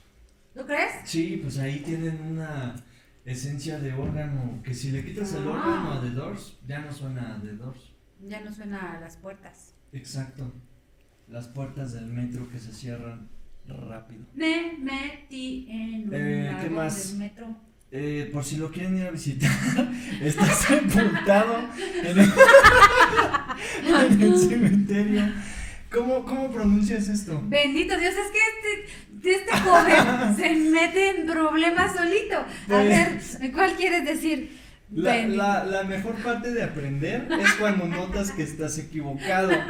[0.54, 0.92] ¿Tú crees?
[1.04, 2.76] Sí, pues ahí tienen una
[3.24, 5.50] esencia de órgano que si le quitas el Ah.
[5.50, 7.92] órgano a The Doors, ya no suena a The Doors.
[8.26, 9.74] Ya no suena a las puertas.
[9.92, 10.52] Exacto.
[11.28, 13.28] Las puertas del metro que se cierran
[13.66, 14.24] rápido.
[14.34, 17.10] Me metí en un Eh, ¿qué más?
[17.10, 17.56] del metro.
[17.90, 19.50] Eh, por si lo quieren ir a visitar,
[20.20, 21.58] está sepultado
[22.02, 22.28] en el,
[24.12, 25.22] en el cementerio.
[25.92, 27.40] ¿Cómo, ¿Cómo pronuncias esto?
[27.46, 28.38] Bendito Dios, es que
[29.32, 32.38] este, joven se mete en problemas solito.
[32.38, 34.58] A Pues- ver, ¿cuál quieres decir?
[34.92, 35.42] La, Bendito.
[35.42, 39.50] la, la mejor parte de aprender es cuando notas que estás equivocado.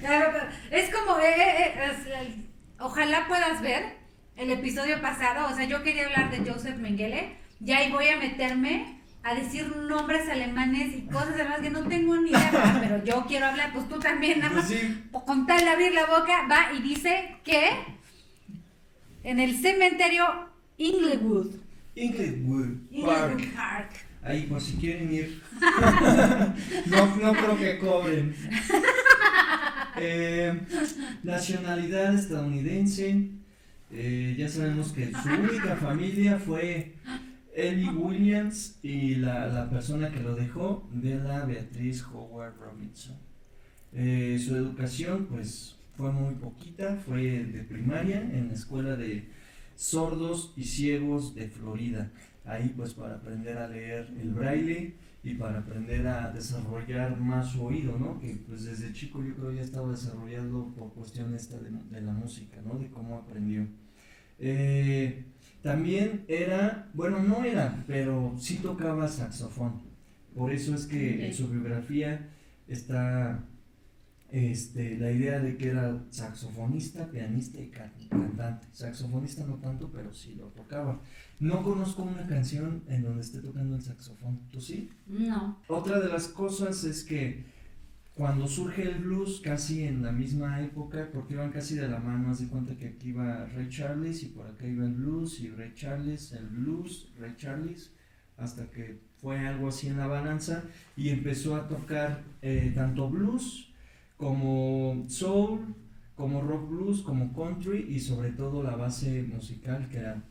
[0.00, 0.32] Claro,
[0.70, 1.74] es como, eh, eh,
[2.06, 2.34] eh,
[2.78, 3.96] ojalá puedas ver
[4.36, 8.16] el episodio pasado, o sea, yo quería hablar de Joseph Mengele, y ahí voy a
[8.16, 13.26] meterme a decir nombres alemanes y cosas además que no tengo ni idea, pero yo
[13.28, 16.06] quiero hablar, pues tú también, nada Pues más, sí, po- con tal de abrir la
[16.06, 17.68] boca, va y dice que
[19.22, 20.24] en el cementerio
[20.76, 21.54] Inglewood,
[21.94, 23.54] Inglewood Park.
[23.54, 23.90] Park,
[24.22, 25.42] Ahí, por si quieren ir.
[26.86, 28.34] no, no creo que cobren.
[29.96, 30.60] Eh,
[31.22, 33.30] nacionalidad estadounidense.
[33.90, 36.94] Eh, ya sabemos que su única familia fue
[37.54, 43.16] Ellie Williams y la, la persona que lo dejó de la Beatriz Howard Robinson.
[43.92, 49.28] Eh, su educación, pues, fue muy poquita, fue de primaria en la escuela de
[49.76, 52.10] sordos y ciegos de Florida.
[52.46, 57.64] Ahí, pues, para aprender a leer el braille y para aprender a desarrollar más su
[57.64, 58.18] oído, ¿no?
[58.18, 62.12] Que pues desde chico yo creo ya estaba desarrollando por cuestión esta de, de la
[62.12, 62.78] música, ¿no?
[62.78, 63.66] De cómo aprendió.
[64.38, 65.26] Eh,
[65.62, 69.82] también era, bueno, no era, pero sí tocaba saxofón.
[70.34, 72.30] Por eso es que en su biografía
[72.66, 73.44] está
[74.32, 78.66] este, la idea de que era saxofonista, pianista y can- cantante.
[78.72, 81.00] Saxofonista no tanto, pero sí lo tocaba.
[81.40, 84.40] No conozco una canción en donde esté tocando el saxofón.
[84.50, 84.90] ¿Tú sí?
[85.06, 87.44] no, Otra de las cosas es que
[88.14, 92.30] cuando surge el blues, casi en la misma época, porque iban casi de la mano,
[92.30, 95.48] haz de cuenta que aquí iba Ray Charles y por acá iba el blues y
[95.48, 97.92] Ray Charles, el blues, Ray Charles,
[98.36, 100.64] hasta que fue algo así en la balanza
[100.96, 103.69] y empezó a tocar eh, tanto blues
[104.20, 105.74] como soul,
[106.14, 110.22] como rock blues, como country y sobre todo la base musical que era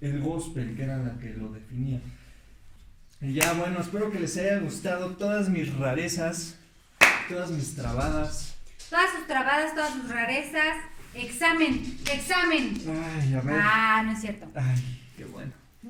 [0.00, 2.00] el gospel, que era la que lo definía.
[3.20, 6.58] Y ya, bueno, espero que les haya gustado todas mis rarezas,
[7.28, 8.56] todas mis trabadas.
[8.88, 10.78] todas sus trabadas, todas sus rarezas,
[11.14, 12.74] examen, examen.
[12.88, 13.54] Ay, a ver.
[13.56, 14.48] Ah, no es cierto.
[14.56, 14.99] Ay.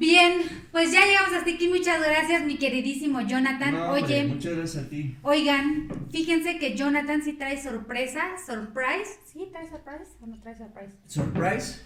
[0.00, 0.40] Bien,
[0.72, 1.68] pues ya llegamos hasta aquí.
[1.68, 3.74] Muchas gracias, mi queridísimo Jonathan.
[3.74, 5.16] No, hombre, Oye, muchas gracias a ti.
[5.22, 9.20] oigan, fíjense que Jonathan sí trae sorpresa, surprise.
[9.30, 10.92] ¿Sí trae surprise o no trae surprise?
[11.06, 11.80] ¿Surprise?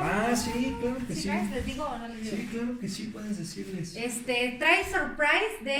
[0.00, 1.28] Ah, sí, claro que ¿Sí sí.
[1.54, 2.36] ¿Les digo o no les digo?
[2.36, 3.96] Sí, claro que sí, puedes decirles.
[3.96, 5.76] Este, trae surprise de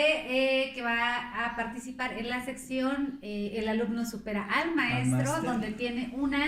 [0.65, 5.73] eh, que va a participar en la sección eh, El alumno supera al maestro, donde
[5.73, 6.47] tiene una,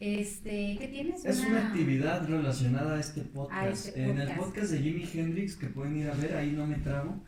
[0.00, 1.24] este, ¿qué tienes?
[1.24, 3.86] Es una actividad relacionada a este podcast.
[3.88, 4.70] Este En el podcast.
[4.70, 7.22] de Jimi Hendrix, que pueden ir a ver, ahí no me trago.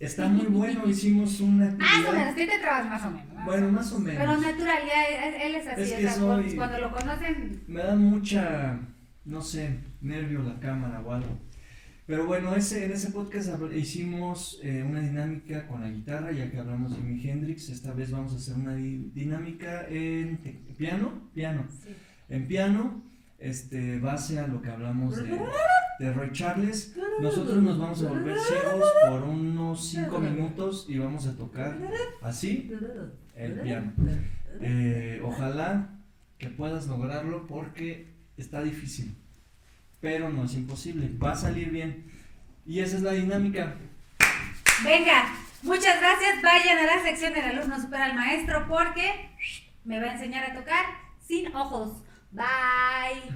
[0.00, 2.34] Está muy bueno, hicimos una Más o menos, actividad.
[2.34, 3.34] ¿qué te trabas más o menos?
[3.34, 4.20] más Bueno, más o menos.
[4.20, 7.80] Pero natural, ya él, es así, Es o que sea, soy- cuando lo conocen, Me
[7.82, 8.80] da mucha,
[9.24, 11.38] no sé, nervio la cámara o algo.
[12.06, 16.58] Pero bueno, ese, en ese podcast hicimos eh, una dinámica con la guitarra, ya que
[16.58, 17.70] hablamos de Jimi Hendrix.
[17.70, 20.36] Esta vez vamos a hacer una di- dinámica en
[20.76, 21.90] piano, piano, Sí.
[22.28, 23.02] En piano,
[23.38, 25.38] este, base a lo que hablamos de,
[25.98, 26.96] de Roy Charles.
[27.20, 31.76] Nosotros nos vamos a volver ciegos por unos 5 minutos y vamos a tocar
[32.22, 32.72] así
[33.36, 33.92] el piano.
[34.60, 35.90] Eh, ojalá
[36.38, 39.16] que puedas lograrlo porque está difícil,
[40.00, 42.10] pero no es imposible, va a salir bien.
[42.66, 43.74] Y esa es la dinámica.
[44.82, 46.42] Venga, muchas gracias.
[46.42, 49.30] Vayan a la sección del alumno supera al maestro porque
[49.84, 50.84] me va a enseñar a tocar
[51.20, 52.02] sin ojos.
[52.34, 53.30] Bye.